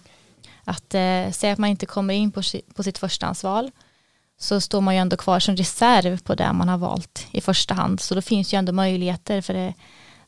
Att 0.63 0.93
eh, 0.93 1.31
säga 1.31 1.53
att 1.53 1.59
man 1.59 1.69
inte 1.69 1.85
kommer 1.85 2.13
in 2.13 2.31
på, 2.31 2.41
på 2.75 2.83
sitt 2.83 2.97
förstahandsval, 2.97 3.71
så 4.39 4.61
står 4.61 4.81
man 4.81 4.95
ju 4.95 5.01
ändå 5.01 5.17
kvar 5.17 5.39
som 5.39 5.55
reserv 5.55 6.21
på 6.21 6.35
det 6.35 6.53
man 6.53 6.69
har 6.69 6.77
valt 6.77 7.27
i 7.31 7.41
första 7.41 7.73
hand. 7.73 7.99
Så 7.99 8.15
då 8.15 8.21
finns 8.21 8.53
ju 8.53 8.57
ändå 8.57 8.71
möjligheter 8.71 9.41
för 9.41 9.53
det, 9.53 9.73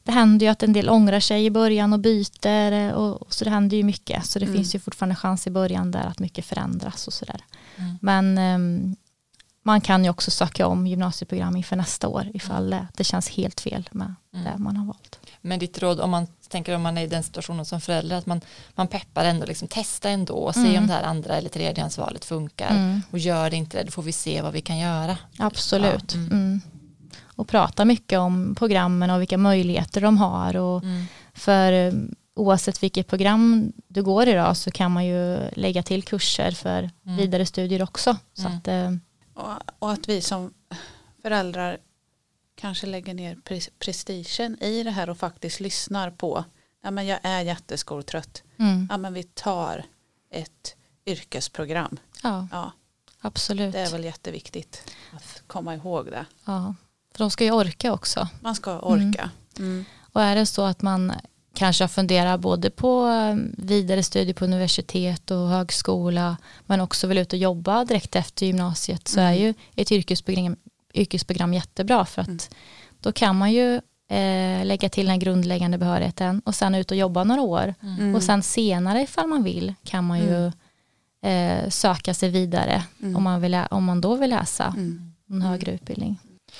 det 0.09 0.13
händer 0.13 0.45
ju 0.45 0.51
att 0.51 0.63
en 0.63 0.73
del 0.73 0.89
ångrar 0.89 1.19
sig 1.19 1.45
i 1.45 1.49
början 1.51 1.93
och 1.93 1.99
byter 1.99 2.93
och, 2.93 3.21
och 3.21 3.33
så 3.33 3.43
det 3.43 3.49
händer 3.49 3.77
ju 3.77 3.83
mycket. 3.83 4.25
Så 4.25 4.39
det 4.39 4.45
mm. 4.45 4.57
finns 4.57 4.75
ju 4.75 4.79
fortfarande 4.79 5.15
chans 5.15 5.47
i 5.47 5.49
början 5.49 5.91
där 5.91 6.03
att 6.03 6.19
mycket 6.19 6.45
förändras 6.45 7.07
och 7.07 7.13
sådär. 7.13 7.41
Mm. 7.75 7.97
Men 8.01 8.37
um, 8.37 8.95
man 9.63 9.81
kan 9.81 10.03
ju 10.03 10.09
också 10.09 10.31
söka 10.31 10.67
om 10.67 10.87
gymnasieprogram 10.87 11.55
inför 11.55 11.75
nästa 11.75 12.07
år 12.07 12.31
ifall 12.33 12.69
det, 12.69 12.87
det 12.97 13.03
känns 13.03 13.29
helt 13.29 13.59
fel 13.59 13.89
med 13.91 14.15
mm. 14.33 14.45
det 14.45 14.57
man 14.57 14.77
har 14.77 14.85
valt. 14.85 15.19
Men 15.41 15.59
ditt 15.59 15.79
råd 15.79 15.99
om 15.99 16.09
man 16.09 16.27
tänker 16.49 16.75
om 16.75 16.81
man 16.81 16.97
är 16.97 17.03
i 17.03 17.07
den 17.07 17.23
situationen 17.23 17.65
som 17.65 17.81
förälder 17.81 18.15
att 18.15 18.25
man, 18.25 18.41
man 18.75 18.87
peppar 18.87 19.25
ändå, 19.25 19.45
liksom, 19.45 19.67
testa 19.67 20.09
ändå 20.09 20.33
och 20.33 20.53
se 20.55 20.67
mm. 20.67 20.77
om 20.77 20.87
det 20.87 20.93
här 20.93 21.03
andra 21.03 21.35
eller 21.35 21.49
tredjehandsvalet 21.49 22.25
funkar 22.25 22.69
mm. 22.69 23.01
och 23.11 23.19
gör 23.19 23.49
det 23.49 23.55
inte 23.55 23.77
det 23.77 23.83
då 23.83 23.91
får 23.91 24.03
vi 24.03 24.11
se 24.11 24.41
vad 24.41 24.53
vi 24.53 24.61
kan 24.61 24.77
göra. 24.77 25.17
Absolut. 25.37 26.15
Ja. 26.15 26.69
Mm. 27.39 27.41
mm. 27.41 27.41
Och 27.41 27.47
prata 27.47 27.85
mycket 27.85 28.19
om 28.19 28.55
programmen 28.55 29.09
och 29.09 29.21
vilka 29.21 29.37
möjligheter 29.37 30.01
de 30.01 30.17
har 30.17 30.57
och 30.57 30.83
mm. 30.83 31.05
för 31.33 31.71
eh, 31.71 31.93
oavsett 32.35 32.83
vilket 32.83 33.07
program 33.07 33.73
du 33.87 34.03
går 34.03 34.27
idag 34.27 34.57
så 34.57 34.71
kan 34.71 34.91
man 34.91 35.05
ju 35.05 35.49
lägga 35.53 35.83
till 35.83 36.03
kurser 36.03 36.51
för 36.51 36.89
mm. 37.05 37.17
vidare 37.17 37.45
studier 37.45 37.83
också. 37.83 38.17
Så 38.33 38.47
att, 38.47 38.67
eh, 38.67 38.91
och, 39.33 39.53
och 39.79 39.91
att 39.91 40.09
vi 40.09 40.21
som 40.21 40.53
föräldrar 41.21 41.77
kanske 42.55 42.87
lägger 42.87 43.13
ner 43.13 43.37
prestigen 43.79 44.63
i 44.63 44.83
det 44.83 44.91
här 44.91 45.09
och 45.09 45.17
faktiskt 45.17 45.59
lyssnar 45.59 46.11
på 46.11 46.43
ja 46.83 46.91
men 46.91 47.07
jag 47.07 47.19
är 47.23 47.41
jätteskoltrött 47.41 48.43
mm. 48.57 48.87
ja 48.89 48.97
men 48.97 49.13
vi 49.13 49.23
tar 49.23 49.85
ett 50.31 50.75
yrkesprogram 51.05 51.99
ja, 52.23 52.47
ja 52.51 52.71
absolut 53.21 53.73
det 53.73 53.79
är 53.79 53.91
väl 53.91 54.03
jätteviktigt 54.03 54.95
att 55.13 55.43
komma 55.47 55.75
ihåg 55.75 56.05
det 56.05 56.25
ja 56.45 56.75
de 57.19 57.31
ska 57.31 57.43
ju 57.43 57.51
orka 57.51 57.93
också 57.93 58.27
man 58.41 58.55
ska 58.55 58.79
orka 58.79 59.29
mm. 59.57 59.71
Mm. 59.71 59.85
och 60.13 60.21
är 60.21 60.35
det 60.35 60.45
så 60.45 60.65
att 60.65 60.81
man 60.81 61.13
kanske 61.53 61.87
funderar 61.87 62.37
både 62.37 62.69
på 62.69 63.07
eh, 63.07 63.35
vidare 63.57 64.03
studier 64.03 64.33
på 64.33 64.45
universitet 64.45 65.31
och 65.31 65.47
högskola 65.47 66.37
men 66.65 66.81
också 66.81 67.07
vill 67.07 67.17
ut 67.17 67.33
och 67.33 67.39
jobba 67.39 67.85
direkt 67.85 68.15
efter 68.15 68.45
gymnasiet 68.45 69.07
så 69.07 69.19
är 69.19 69.31
mm. 69.31 69.39
ju 69.41 69.53
ett 69.75 69.91
yrkesprogram, 69.91 70.55
yrkesprogram 70.93 71.53
jättebra 71.53 72.05
för 72.05 72.21
att 72.21 72.27
mm. 72.27 72.39
då 72.99 73.11
kan 73.11 73.35
man 73.35 73.51
ju 73.51 73.75
eh, 74.09 74.65
lägga 74.65 74.89
till 74.89 75.05
den 75.05 75.19
grundläggande 75.19 75.77
behörigheten 75.77 76.41
och 76.45 76.55
sen 76.55 76.75
ut 76.75 76.91
och 76.91 76.97
jobba 76.97 77.23
några 77.23 77.41
år 77.41 77.73
mm. 77.81 78.15
och 78.15 78.23
sen 78.23 78.43
senare 78.43 79.01
ifall 79.01 79.27
man 79.27 79.43
vill 79.43 79.73
kan 79.83 80.07
man 80.07 80.19
ju 80.19 80.51
mm. 81.25 81.63
eh, 81.65 81.69
söka 81.69 82.13
sig 82.13 82.29
vidare 82.29 82.83
mm. 83.01 83.15
om, 83.15 83.23
man 83.23 83.41
vill, 83.41 83.61
om 83.71 83.83
man 83.83 84.01
då 84.01 84.15
vill 84.15 84.29
läsa 84.29 84.75
en 85.29 85.41
högre 85.41 85.71
utbildning. 85.71 86.19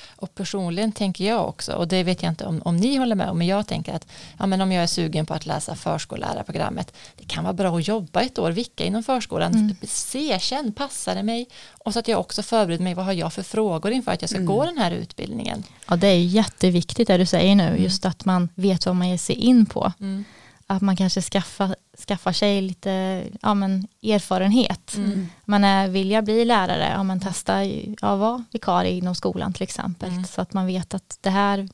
Och 0.10 0.36
personligen 0.36 0.92
tänker 0.92 1.26
jag 1.26 1.50
också, 1.50 1.74
och 1.74 1.88
det 1.88 2.04
vet 2.04 2.24
jag 2.24 2.32
inte 2.32 2.46
om, 2.46 2.62
om 2.66 2.78
ni 2.78 2.96
håller 2.96 3.16
med 3.16 3.30
om, 3.30 3.38
men 3.38 3.48
jag 3.48 3.68
tänker 3.68 3.94
att 3.94 4.08
ja, 4.40 4.46
men 4.46 4.62
om 4.62 4.72
jag 4.72 4.84
är 4.84 4.88
sugen 4.88 5.26
på 5.26 5.34
att 5.34 5.46
läsa 5.46 5.76
förskollärarprogrammet, 5.76 6.94
det 7.16 7.24
kan 7.28 7.44
vara 7.44 7.54
bra 7.54 7.78
att 7.78 7.88
jobba 7.88 8.22
ett 8.22 8.40
år, 8.40 8.52
vicka 8.52 8.86
inom 8.86 9.04
förskolan, 9.04 9.54
mm. 9.54 9.76
se, 9.84 10.40
känn, 10.40 10.74
passar 10.74 11.16
det 11.16 11.24
mig? 11.24 11.48
Och 11.70 11.94
så 11.94 12.00
att 12.00 12.08
jag 12.08 12.20
också 12.20 12.44
förbereder 12.44 12.84
mig, 12.84 12.94
vad 12.94 13.06
har 13.06 13.14
jag 13.14 13.34
för 13.34 13.44
frågor 13.44 13.92
inför 13.92 14.12
att 14.12 14.22
jag 14.22 14.30
ska 14.30 14.40
mm. 14.40 14.48
gå 14.48 14.66
den 14.66 14.78
här 14.78 14.92
utbildningen? 14.92 15.64
Ja, 15.88 15.96
det 15.96 16.08
är 16.08 16.20
jätteviktigt 16.20 17.08
det 17.08 17.18
du 17.18 17.26
säger 17.26 17.56
nu, 17.56 17.68
mm. 17.68 17.84
just 17.84 18.06
att 18.06 18.26
man 18.26 18.50
vet 18.56 18.86
vad 18.86 18.96
man 18.96 19.10
ger 19.10 19.18
sig 19.18 19.36
in 19.36 19.66
på. 19.66 19.94
Mm 20.00 20.26
att 20.72 20.82
man 20.82 20.96
kanske 20.96 21.22
skaffar, 21.22 21.76
skaffar 22.08 22.32
sig 22.32 22.62
lite 22.62 23.24
ja, 23.42 23.54
men, 23.54 23.88
erfarenhet. 24.04 24.96
Mm. 24.96 25.28
Man 25.46 25.64
är, 25.64 25.88
vill 25.88 26.12
jag 26.12 26.24
bli 26.24 26.46
lärare, 26.46 26.90
ja, 26.94 27.04
men 27.04 27.20
testa 27.20 27.66
ja, 27.66 28.16
vara 28.16 28.44
vikarie 28.52 28.92
inom 28.92 29.16
skolan 29.16 29.54
till 29.54 29.64
exempel. 29.64 30.10
Mm. 30.10 30.24
Så 30.24 30.42
att 30.42 30.54
man 30.54 30.66
vet 30.66 30.94
att 30.94 31.18
det 31.22 31.30
här 31.30 31.70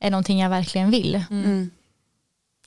är 0.00 0.10
någonting 0.10 0.40
jag 0.40 0.50
verkligen 0.50 0.90
vill. 0.90 1.14
Mm. 1.14 1.44
mm. 1.44 1.70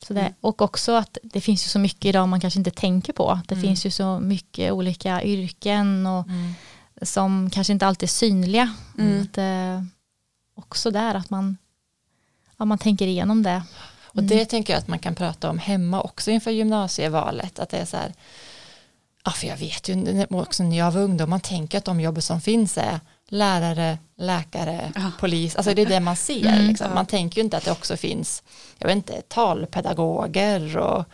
Så 0.08 0.13
det, 0.13 0.34
och 0.41 0.62
också 0.62 0.91
att 0.91 1.17
det 1.24 1.41
finns 1.41 1.65
ju 1.65 1.69
så 1.69 1.80
mycket 1.80 2.06
idag 2.06 2.30
man 2.30 2.41
kanske 2.41 2.60
inte 2.60 2.72
tänker 2.72 3.13
på. 3.13 3.39
Det 3.48 3.56
mm. 3.56 3.67
finns 3.67 3.86
ju 3.86 3.91
så 3.91 4.19
mycket 4.19 4.72
olika 4.72 5.24
yrken 5.24 6.06
och 6.06 6.28
mm. 6.28 6.54
som 7.02 7.50
kanske 7.50 7.74
inte 7.74 7.88
alltid 7.88 8.08
är 8.08 8.12
synliga. 8.12 8.74
Att, 8.91 9.38
eh, 9.38 9.84
också 10.56 10.91
där 10.91 11.15
att 11.15 11.30
man, 11.30 11.58
ja, 12.58 12.65
man 12.65 12.78
tänker 12.78 13.08
igenom 13.08 13.43
det. 13.43 13.63
Och 14.13 14.19
mm. 14.19 14.30
det 14.30 14.45
tänker 14.45 14.73
jag 14.73 14.78
att 14.80 14.88
man 14.88 14.99
kan 14.99 15.15
prata 15.15 15.49
om 15.49 15.60
hemma 15.60 16.02
också 16.02 16.32
inför 16.32 16.52
gymnasievalet. 16.52 17.60
Att 17.60 17.69
det 17.69 17.78
är 17.78 17.86
så 17.86 17.97
här, 17.97 18.13
ja 19.26 19.32
för 19.32 19.47
jag 19.47 19.58
vet 19.58 19.89
ju 19.89 20.26
också 20.30 20.63
när 20.63 20.78
jag 20.78 20.91
var 20.91 21.02
ungdom, 21.02 21.30
man 21.30 21.39
tänker 21.39 21.78
att 21.78 21.86
de 21.86 21.99
jobb 21.99 22.23
som 22.23 22.41
finns 22.41 22.78
är 22.78 22.99
lärare, 23.28 23.97
läkare, 24.17 24.91
ja. 24.95 25.12
polis, 25.19 25.56
alltså 25.56 25.73
det 25.73 25.82
är 25.82 25.86
det 25.86 25.99
man 25.99 26.15
ser. 26.15 26.47
Mm, 26.47 26.67
liksom. 26.67 26.88
ja. 26.89 26.95
Man 26.95 27.06
tänker 27.06 27.38
ju 27.38 27.43
inte 27.43 27.58
att 27.58 27.65
det 27.65 27.71
också 27.71 27.97
finns, 27.97 28.43
jag 28.78 28.88
vet 28.88 28.95
inte, 28.95 29.21
talpedagoger 29.21 30.78
och 30.78 31.06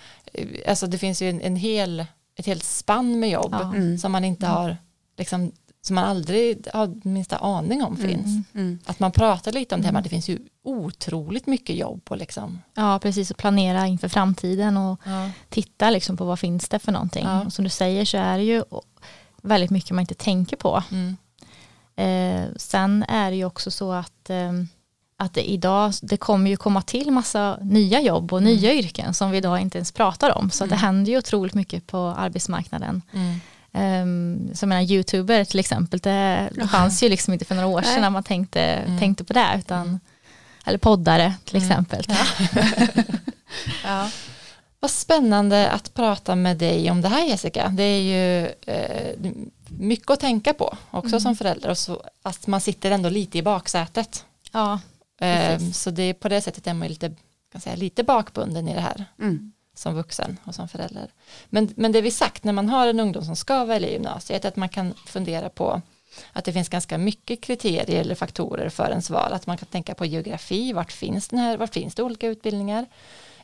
alltså 0.68 0.88
det 0.88 0.98
finns 0.98 1.22
ju 1.22 1.30
en, 1.30 1.42
en 1.42 1.56
hel, 1.56 2.06
ett 2.36 2.46
helt 2.46 2.64
spann 2.64 3.20
med 3.20 3.30
jobb 3.30 3.56
ja. 3.60 3.62
mm. 3.62 3.98
som 3.98 4.12
man 4.12 4.26
inte 4.26 4.48
har 4.48 4.78
liksom 5.18 5.52
som 5.82 5.96
man 5.96 6.04
aldrig 6.04 6.68
har 6.74 7.08
minsta 7.08 7.38
aning 7.38 7.84
om 7.84 7.98
finns. 7.98 8.26
Mm, 8.26 8.46
mm. 8.54 8.80
Att 8.86 9.00
man 9.00 9.12
pratar 9.12 9.52
lite 9.52 9.76
om 9.76 9.82
det 9.82 9.88
här, 9.88 9.94
men 9.94 10.04
det 10.04 10.10
finns 10.10 10.30
ju 10.30 10.40
otroligt 10.64 11.48
mycket 11.48 11.76
jobb 11.76 12.02
och 12.10 12.18
liksom. 12.18 12.62
Ja, 12.74 13.00
precis, 13.00 13.32
och 13.32 13.38
planera 13.38 13.88
inför 13.88 14.08
framtiden 14.08 14.78
och 14.78 15.02
ja. 15.06 15.30
titta 15.50 15.90
liksom 15.90 16.18
på 16.18 16.26
vad 16.26 16.40
finns 16.40 16.70
det 16.70 16.80
för 16.80 16.92
någonting. 16.92 17.26
Ja. 17.26 17.44
Och 17.46 17.54
som 17.54 17.64
du 17.64 17.70
säger 17.70 18.06
så 18.06 18.18
är 18.18 18.38
det 18.38 18.44
ju 18.44 18.64
väldigt 19.42 19.72
mycket 19.72 19.92
man 19.92 20.02
inte 20.02 20.14
tänker 20.14 20.58
på. 20.58 20.84
Mm. 20.92 21.18
Eh, 21.96 22.50
sen 22.56 23.04
är 23.08 23.32
det 23.32 23.38
ju 23.38 23.46
också 23.46 23.72
så 23.72 23.92
att 23.92 24.30
eh, 24.30 24.52
att 25.22 25.34
det 25.34 25.50
idag, 25.50 25.94
det 26.02 26.18
kommer 26.18 26.50
ju 26.50 26.58
komma 26.58 26.82
till 26.82 27.12
massa 27.12 27.58
nya 27.62 28.02
jobb 28.02 28.34
och 28.34 28.40
mm. 28.40 28.54
nya 28.54 28.74
yrken 28.74 29.14
som 29.14 29.32
vi 29.32 29.38
idag 29.38 29.60
inte 29.60 29.78
ens 29.78 29.92
pratar 29.92 30.38
om. 30.38 30.50
Så 30.50 30.64
det 30.64 30.76
mm. 30.76 30.80
händer 30.80 31.12
ju 31.12 31.18
otroligt 31.18 31.54
mycket 31.54 31.88
på 31.88 31.98
arbetsmarknaden. 31.98 33.02
Um, 33.72 34.50
så 34.54 34.64
jag 34.64 34.70
menar 34.70 34.82
youtuber 34.82 35.46
till 35.46 35.60
exempel, 35.60 36.00
det, 36.00 36.50
det 36.56 36.68
fanns 36.68 37.04
ju 37.04 37.10
liksom 37.10 37.34
inte 37.34 37.46
för 37.46 37.56
några 37.56 37.68
år 37.68 37.82
sedan 37.82 38.02
när 38.02 38.10
man 38.10 38.24
tänkte, 38.24 38.62
mm. 38.62 39.00
tänkte 39.00 39.24
på 39.24 39.34
det. 39.34 39.56
Utan, 39.58 39.88
mm. 39.88 40.00
Eller 40.66 40.78
poddare 40.78 41.34
till 41.46 41.56
mm. 41.56 41.70
exempel. 41.70 42.06
Ja. 42.08 42.26
ja. 43.84 44.10
Vad 44.80 44.92
spännande 44.92 45.70
att 45.70 45.94
prata 45.94 46.36
med 46.36 46.58
dig 46.58 46.92
om 46.92 47.02
det 47.02 47.08
här 47.08 47.26
Jessica. 47.26 47.68
Det 47.68 47.84
är 47.84 48.02
ju 48.02 48.46
eh, 48.46 49.32
mycket 49.68 50.12
att 50.12 50.20
tänka 50.20 50.54
på 50.54 50.78
också 50.92 51.10
mm. 51.16 51.20
som 51.20 51.36
förälder. 51.36 51.70
Och 51.70 51.78
så, 51.78 52.04
att 52.22 52.48
man 52.48 52.62
sitter 52.62 52.92
ändå 52.92 53.10
lite 53.10 53.38
i 53.38 53.42
baksätet. 53.42 54.26
Ja, 54.52 54.80
eh, 55.22 55.60
så 55.60 55.92
det, 55.92 56.14
på 56.14 56.30
det 56.30 56.42
sättet 56.42 56.68
är 56.68 56.74
man 56.74 56.88
lite, 56.88 57.12
kan 57.52 57.62
säga, 57.62 57.76
lite 57.76 58.04
bakbunden 58.04 58.68
i 58.68 58.74
det 58.74 58.82
här. 58.82 59.06
Mm 59.20 59.52
som 59.80 59.96
vuxen 59.96 60.38
och 60.44 60.56
som 60.56 60.68
förälder. 60.68 61.12
Men, 61.50 61.74
men 61.76 61.92
det 61.92 62.02
vi 62.02 62.12
sagt 62.12 62.44
när 62.44 62.54
man 62.54 62.70
har 62.70 62.88
en 62.88 63.00
ungdom 63.00 63.26
som 63.26 63.36
ska 63.36 63.66
välja 63.66 63.90
gymnasiet 63.90 64.46
är 64.46 64.50
att 64.50 64.56
man 64.56 64.70
kan 64.70 64.94
fundera 65.06 65.50
på 65.50 65.82
att 66.34 66.46
det 66.46 66.54
finns 66.54 66.70
ganska 66.70 66.98
mycket 66.98 67.42
kriterier 67.42 68.02
eller 68.02 68.16
faktorer 68.16 68.70
för 68.70 68.90
ens 68.90 69.10
val. 69.10 69.34
Att 69.34 69.48
man 69.48 69.58
kan 69.58 69.68
tänka 69.68 69.96
på 69.96 70.06
geografi, 70.06 70.74
vart 70.74 70.92
finns, 70.92 71.28
den 71.28 71.40
här, 71.40 71.58
vart 71.58 71.74
finns 71.74 71.96
det 71.96 72.04
olika 72.04 72.28
utbildningar? 72.28 72.86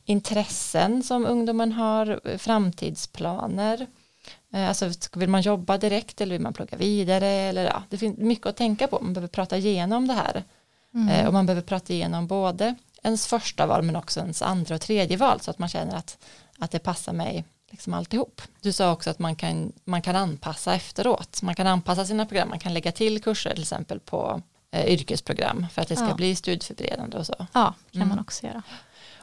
Intressen 0.05 1.03
som 1.03 1.25
ungdomen 1.25 1.71
har, 1.71 2.37
framtidsplaner. 2.37 3.87
Eh, 4.53 4.67
alltså 4.67 4.89
vill 5.13 5.29
man 5.29 5.41
jobba 5.41 5.77
direkt 5.77 6.21
eller 6.21 6.31
vill 6.31 6.41
man 6.41 6.53
plugga 6.53 6.77
vidare? 6.77 7.27
Eller, 7.27 7.65
ja, 7.65 7.83
det 7.89 7.97
finns 7.97 8.17
mycket 8.17 8.45
att 8.45 8.57
tänka 8.57 8.87
på, 8.87 8.99
man 9.01 9.13
behöver 9.13 9.27
prata 9.27 9.57
igenom 9.57 10.07
det 10.07 10.13
här. 10.13 10.43
Mm. 10.93 11.09
Eh, 11.09 11.27
och 11.27 11.33
man 11.33 11.45
behöver 11.45 11.61
prata 11.61 11.93
igenom 11.93 12.27
både 12.27 12.75
ens 13.05 13.27
första 13.27 13.65
val 13.65 13.81
men 13.81 13.95
också 13.95 14.19
ens 14.19 14.41
andra 14.41 14.75
och 14.75 14.81
tredje 14.81 15.17
val 15.17 15.41
så 15.41 15.51
att 15.51 15.59
man 15.59 15.69
känner 15.69 15.95
att, 15.95 16.17
att 16.59 16.71
det 16.71 16.79
passar 16.79 17.13
mig 17.13 17.45
liksom 17.71 17.93
alltihop. 17.93 18.41
Du 18.61 18.71
sa 18.71 18.91
också 18.91 19.09
att 19.09 19.19
man 19.19 19.35
kan, 19.35 19.71
man 19.83 20.01
kan 20.01 20.15
anpassa 20.15 20.75
efteråt. 20.75 21.41
Man 21.41 21.55
kan 21.55 21.67
anpassa 21.67 22.05
sina 22.05 22.25
program, 22.25 22.49
man 22.49 22.59
kan 22.59 22.73
lägga 22.73 22.91
till 22.91 23.23
kurser 23.23 23.49
till 23.53 23.61
exempel 23.61 23.99
på 23.99 24.41
eh, 24.71 24.85
yrkesprogram 24.85 25.65
för 25.73 25.81
att 25.81 25.87
det 25.87 25.95
ska 25.95 26.07
ja. 26.07 26.15
bli 26.15 26.35
studieförberedande 26.35 27.17
och 27.17 27.25
så. 27.25 27.47
Ja, 27.53 27.73
kan 27.91 28.01
mm. 28.01 28.09
man 28.09 28.19
också 28.19 28.47
göra. 28.47 28.63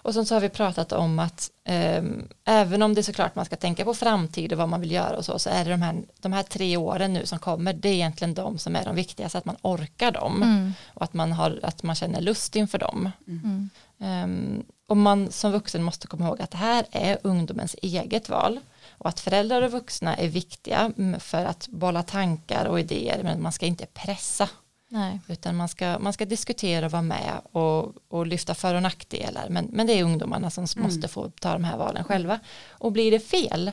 Och 0.02 0.14
sen 0.14 0.26
så 0.26 0.34
har 0.34 0.40
vi 0.40 0.48
pratat 0.48 0.92
om 0.92 1.18
att 1.18 1.50
eh, 1.64 2.02
även 2.44 2.82
om 2.82 2.94
det 2.94 3.00
är 3.00 3.02
såklart 3.02 3.34
man 3.34 3.44
ska 3.44 3.56
tänka 3.56 3.84
på 3.84 3.94
framtid 3.94 4.52
och 4.52 4.58
vad 4.58 4.68
man 4.68 4.80
vill 4.80 4.90
göra 4.90 5.16
och 5.16 5.24
så, 5.24 5.38
så 5.38 5.50
är 5.50 5.64
det 5.64 5.70
de 5.70 5.82
här, 5.82 6.02
de 6.20 6.32
här 6.32 6.42
tre 6.42 6.76
åren 6.76 7.12
nu 7.12 7.26
som 7.26 7.38
kommer, 7.38 7.72
det 7.72 7.88
är 7.88 7.92
egentligen 7.92 8.34
de 8.34 8.58
som 8.58 8.76
är 8.76 8.84
de 8.84 8.96
viktigaste, 8.96 9.38
att 9.38 9.44
man 9.44 9.56
orkar 9.62 10.10
dem 10.10 10.42
mm. 10.42 10.72
och 10.94 11.02
att 11.02 11.14
man, 11.14 11.32
har, 11.32 11.60
att 11.62 11.82
man 11.82 11.94
känner 11.94 12.20
lust 12.20 12.56
inför 12.56 12.78
dem. 12.78 13.10
Mm. 13.26 13.70
Um, 13.98 14.64
och 14.88 14.96
man 14.96 15.30
som 15.30 15.52
vuxen 15.52 15.82
måste 15.82 16.06
komma 16.06 16.26
ihåg 16.26 16.42
att 16.42 16.50
det 16.50 16.56
här 16.56 16.86
är 16.90 17.18
ungdomens 17.22 17.76
eget 17.82 18.28
val 18.28 18.60
och 18.98 19.08
att 19.08 19.20
föräldrar 19.20 19.62
och 19.62 19.70
vuxna 19.70 20.16
är 20.16 20.28
viktiga 20.28 20.92
för 21.18 21.44
att 21.44 21.68
bolla 21.68 22.02
tankar 22.02 22.64
och 22.64 22.80
idéer 22.80 23.22
men 23.22 23.42
man 23.42 23.52
ska 23.52 23.66
inte 23.66 23.86
pressa 23.86 24.48
Nej. 24.92 25.20
Utan 25.28 25.56
man 25.56 25.68
ska, 25.68 25.98
man 25.98 26.12
ska 26.12 26.24
diskutera 26.24 26.86
och 26.86 26.92
vara 26.92 27.02
med 27.02 27.40
och, 27.52 27.94
och 28.08 28.26
lyfta 28.26 28.54
för 28.54 28.74
och 28.74 28.82
nackdelar. 28.82 29.48
Men, 29.48 29.68
men 29.72 29.86
det 29.86 29.92
är 29.92 30.04
ungdomarna 30.04 30.50
som 30.50 30.66
mm. 30.76 30.86
måste 30.86 31.08
få 31.08 31.30
ta 31.40 31.52
de 31.52 31.64
här 31.64 31.76
valen 31.76 32.04
själva. 32.04 32.40
Och 32.68 32.92
blir 32.92 33.10
det 33.10 33.20
fel, 33.20 33.72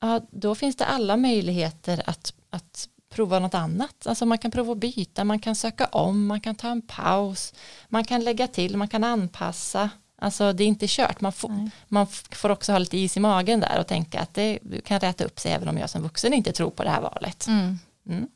ja, 0.00 0.20
då 0.30 0.54
finns 0.54 0.76
det 0.76 0.84
alla 0.84 1.16
möjligheter 1.16 2.02
att, 2.06 2.34
att 2.50 2.88
prova 3.10 3.38
något 3.38 3.54
annat. 3.54 4.06
Alltså 4.06 4.26
man 4.26 4.38
kan 4.38 4.50
prova 4.50 4.72
att 4.72 4.78
byta, 4.78 5.24
man 5.24 5.38
kan 5.38 5.54
söka 5.54 5.86
om, 5.86 6.26
man 6.26 6.40
kan 6.40 6.54
ta 6.54 6.68
en 6.68 6.82
paus, 6.82 7.54
man 7.88 8.04
kan 8.04 8.24
lägga 8.24 8.46
till, 8.46 8.76
man 8.76 8.88
kan 8.88 9.04
anpassa. 9.04 9.90
Alltså 10.20 10.52
det 10.52 10.64
är 10.64 10.68
inte 10.68 10.86
kört, 10.88 11.20
man 11.20 11.32
får, 11.32 11.70
man 11.88 12.06
får 12.30 12.50
också 12.50 12.72
ha 12.72 12.78
lite 12.78 12.98
is 12.98 13.16
i 13.16 13.20
magen 13.20 13.60
där 13.60 13.80
och 13.80 13.86
tänka 13.86 14.20
att 14.20 14.34
det 14.34 14.58
kan 14.84 15.00
räta 15.00 15.24
upp 15.24 15.40
sig 15.40 15.52
även 15.52 15.68
om 15.68 15.78
jag 15.78 15.90
som 15.90 16.02
vuxen 16.02 16.32
inte 16.32 16.52
tror 16.52 16.70
på 16.70 16.84
det 16.84 16.90
här 16.90 17.00
valet. 17.00 17.46
Mm. 17.46 17.78
Mm. 18.08 18.28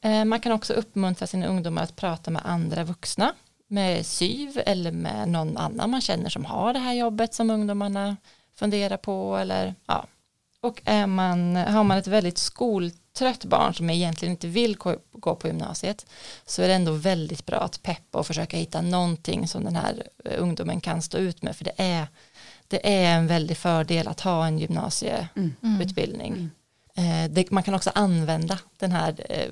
Eh, 0.00 0.24
man 0.24 0.40
kan 0.40 0.52
också 0.52 0.72
uppmuntra 0.72 1.26
sina 1.26 1.46
ungdomar 1.46 1.82
att 1.82 1.96
prata 1.96 2.30
med 2.30 2.42
andra 2.44 2.84
vuxna, 2.84 3.34
med 3.68 4.06
SYV 4.06 4.58
eller 4.66 4.92
med 4.92 5.28
någon 5.28 5.56
annan 5.56 5.90
man 5.90 6.00
känner 6.00 6.30
som 6.30 6.44
har 6.44 6.72
det 6.72 6.78
här 6.78 6.92
jobbet 6.92 7.34
som 7.34 7.50
ungdomarna 7.50 8.16
funderar 8.58 8.96
på 8.96 9.36
eller 9.36 9.74
ja. 9.86 10.06
Och 10.60 10.82
är 10.84 11.06
man, 11.06 11.56
har 11.56 11.84
man 11.84 11.98
ett 11.98 12.06
väldigt 12.06 12.38
skoltrött 12.38 13.44
barn 13.44 13.74
som 13.74 13.90
egentligen 13.90 14.32
inte 14.32 14.46
vill 14.48 14.76
gå 15.12 15.34
på 15.34 15.46
gymnasiet 15.46 16.06
så 16.46 16.62
är 16.62 16.68
det 16.68 16.74
ändå 16.74 16.92
väldigt 16.92 17.46
bra 17.46 17.58
att 17.58 17.82
peppa 17.82 18.18
och 18.18 18.26
försöka 18.26 18.56
hitta 18.56 18.80
någonting 18.80 19.48
som 19.48 19.64
den 19.64 19.76
här 19.76 20.02
eh, 20.24 20.42
ungdomen 20.42 20.80
kan 20.80 21.02
stå 21.02 21.18
ut 21.18 21.42
med 21.42 21.56
för 21.56 21.64
det 21.64 21.74
är 21.76 22.06
det 22.68 22.94
är 22.94 23.16
en 23.16 23.26
väldig 23.26 23.56
fördel 23.56 24.08
att 24.08 24.20
ha 24.20 24.46
en 24.46 24.58
gymnasieutbildning. 24.58 26.32
Mm. 26.32 26.44
Eh, 26.44 26.57
det, 27.30 27.50
man 27.50 27.62
kan 27.62 27.74
också 27.74 27.90
använda 27.94 28.58
den 28.76 28.92
här 28.92 29.26
eh, 29.28 29.50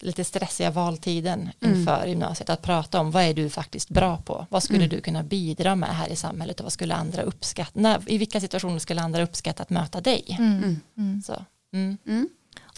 lite 0.00 0.24
stressiga 0.24 0.70
valtiden 0.70 1.50
mm. 1.60 1.78
inför 1.78 1.96
mm. 1.96 2.08
gymnasiet 2.08 2.50
att 2.50 2.62
prata 2.62 3.00
om 3.00 3.10
vad 3.10 3.22
är 3.22 3.34
du 3.34 3.50
faktiskt 3.50 3.88
bra 3.88 4.16
på 4.16 4.46
vad 4.50 4.62
skulle 4.62 4.84
mm. 4.84 4.88
du 4.88 5.00
kunna 5.00 5.22
bidra 5.22 5.76
med 5.76 5.88
här 5.88 6.08
i 6.08 6.16
samhället 6.16 6.60
och 6.60 6.64
vad 6.64 6.72
skulle 6.72 6.94
andra 6.94 7.22
uppskatta 7.22 7.80
när, 7.80 8.10
i 8.12 8.18
vilka 8.18 8.40
situationer 8.40 8.78
skulle 8.78 9.02
andra 9.02 9.22
uppskatta 9.22 9.62
att 9.62 9.70
möta 9.70 10.00
dig 10.00 10.36
mm. 10.38 10.58
mm. 10.58 10.80
mm. 10.98 11.22
Så, 11.22 11.44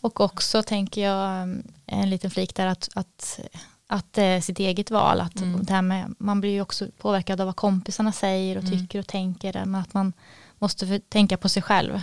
och 0.02 0.20
också 0.20 0.62
tänker 0.62 1.02
jag 1.02 1.42
en 1.86 2.10
liten 2.10 2.30
flik 2.30 2.54
där 2.54 2.66
att, 2.66 2.88
att 2.94 3.40
att 3.86 4.12
det 4.12 4.22
är 4.22 4.40
sitt 4.40 4.58
eget 4.58 4.90
val. 4.90 5.20
Att 5.20 5.34
det 5.34 5.72
här 5.72 5.82
med, 5.82 6.14
man 6.18 6.40
blir 6.40 6.50
ju 6.50 6.60
också 6.60 6.88
påverkad 6.98 7.40
av 7.40 7.46
vad 7.46 7.56
kompisarna 7.56 8.12
säger 8.12 8.58
och 8.58 8.66
tycker 8.66 8.98
och 8.98 9.06
tänker. 9.06 9.52
Men 9.64 9.80
att 9.80 9.94
man 9.94 10.12
måste 10.58 10.98
tänka 10.98 11.36
på 11.36 11.48
sig 11.48 11.62
själv. 11.62 12.00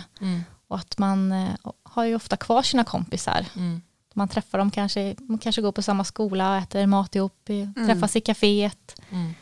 Och 0.70 0.76
att 0.76 0.98
man 0.98 1.32
eh, 1.32 1.48
har 1.90 2.04
ju 2.04 2.14
ofta 2.14 2.36
kvar 2.36 2.62
sina 2.62 2.84
kompisar. 2.84 3.46
Mm. 3.56 3.82
Man 4.14 4.28
träffar 4.28 4.58
dem 4.58 4.70
kanske, 4.70 5.14
man 5.18 5.38
kanske 5.38 5.62
går 5.62 5.72
på 5.72 5.82
samma 5.82 6.04
skola 6.04 6.50
och 6.50 6.56
äter 6.56 6.86
mat 6.86 7.14
ihop, 7.14 7.48
mm. 7.48 7.74
träffas 7.74 8.16
i 8.16 8.20
kaféet. 8.20 9.00
Mm. 9.10 9.34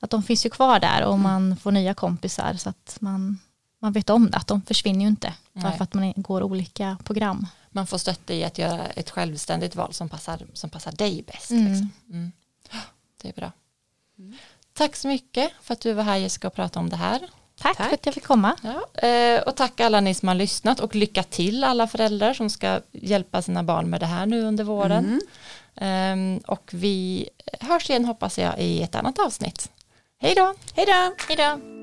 Att 0.00 0.10
de 0.10 0.22
finns 0.22 0.46
ju 0.46 0.50
kvar 0.50 0.80
där 0.80 1.04
och 1.04 1.14
mm. 1.14 1.22
man 1.22 1.56
får 1.56 1.72
nya 1.72 1.94
kompisar 1.94 2.54
så 2.54 2.68
att 2.68 2.96
man, 3.00 3.38
man 3.78 3.92
vet 3.92 4.10
om 4.10 4.30
det, 4.30 4.36
att 4.36 4.46
de 4.46 4.62
försvinner 4.62 5.00
ju 5.00 5.08
inte. 5.08 5.34
Bara 5.52 5.72
för 5.72 5.84
att 5.84 5.94
man 5.94 6.12
går 6.16 6.42
olika 6.42 6.98
program. 7.04 7.46
Man 7.70 7.86
får 7.86 7.98
stötta 7.98 8.34
i 8.34 8.44
att 8.44 8.58
göra 8.58 8.86
ett 8.86 9.10
självständigt 9.10 9.76
val 9.76 9.92
som 9.92 10.08
passar, 10.08 10.46
som 10.52 10.70
passar 10.70 10.92
dig 10.92 11.22
bäst. 11.22 11.50
Mm. 11.50 11.64
Liksom. 11.64 11.90
Mm. 12.10 12.32
Det 13.22 13.28
är 13.28 13.32
bra. 13.32 13.52
Mm. 14.18 14.36
Tack 14.72 14.96
så 14.96 15.08
mycket 15.08 15.52
för 15.60 15.72
att 15.72 15.80
du 15.80 15.92
var 15.92 16.02
här 16.02 16.16
Jessica 16.16 16.46
och 16.46 16.54
pratade 16.54 16.84
om 16.84 16.90
det 16.90 16.96
här. 16.96 17.20
Tack, 17.60 17.76
tack. 17.76 17.88
för 17.88 17.94
att 17.94 18.06
jag 18.06 18.14
fick 18.14 18.24
komma. 18.24 18.56
Ja, 18.62 19.08
eh, 19.08 19.42
och 19.42 19.56
tack 19.56 19.80
alla 19.80 20.00
ni 20.00 20.14
som 20.14 20.28
har 20.28 20.34
lyssnat 20.34 20.80
och 20.80 20.94
lycka 20.94 21.22
till 21.22 21.64
alla 21.64 21.86
föräldrar 21.86 22.34
som 22.34 22.50
ska 22.50 22.80
hjälpa 22.92 23.42
sina 23.42 23.62
barn 23.62 23.90
med 23.90 24.00
det 24.00 24.06
här 24.06 24.26
nu 24.26 24.42
under 24.42 24.64
våren. 24.64 25.04
Mm. 25.04 25.20
Ehm, 25.76 26.38
och 26.46 26.70
vi 26.72 27.28
hörs 27.60 27.90
igen 27.90 28.04
hoppas 28.04 28.38
jag 28.38 28.58
i 28.58 28.82
ett 28.82 28.94
annat 28.94 29.18
avsnitt. 29.18 29.70
Hej 30.18 30.34
då! 30.34 30.54
Hej 30.74 30.86
då! 30.86 31.14
Hej 31.28 31.36
då! 31.36 31.75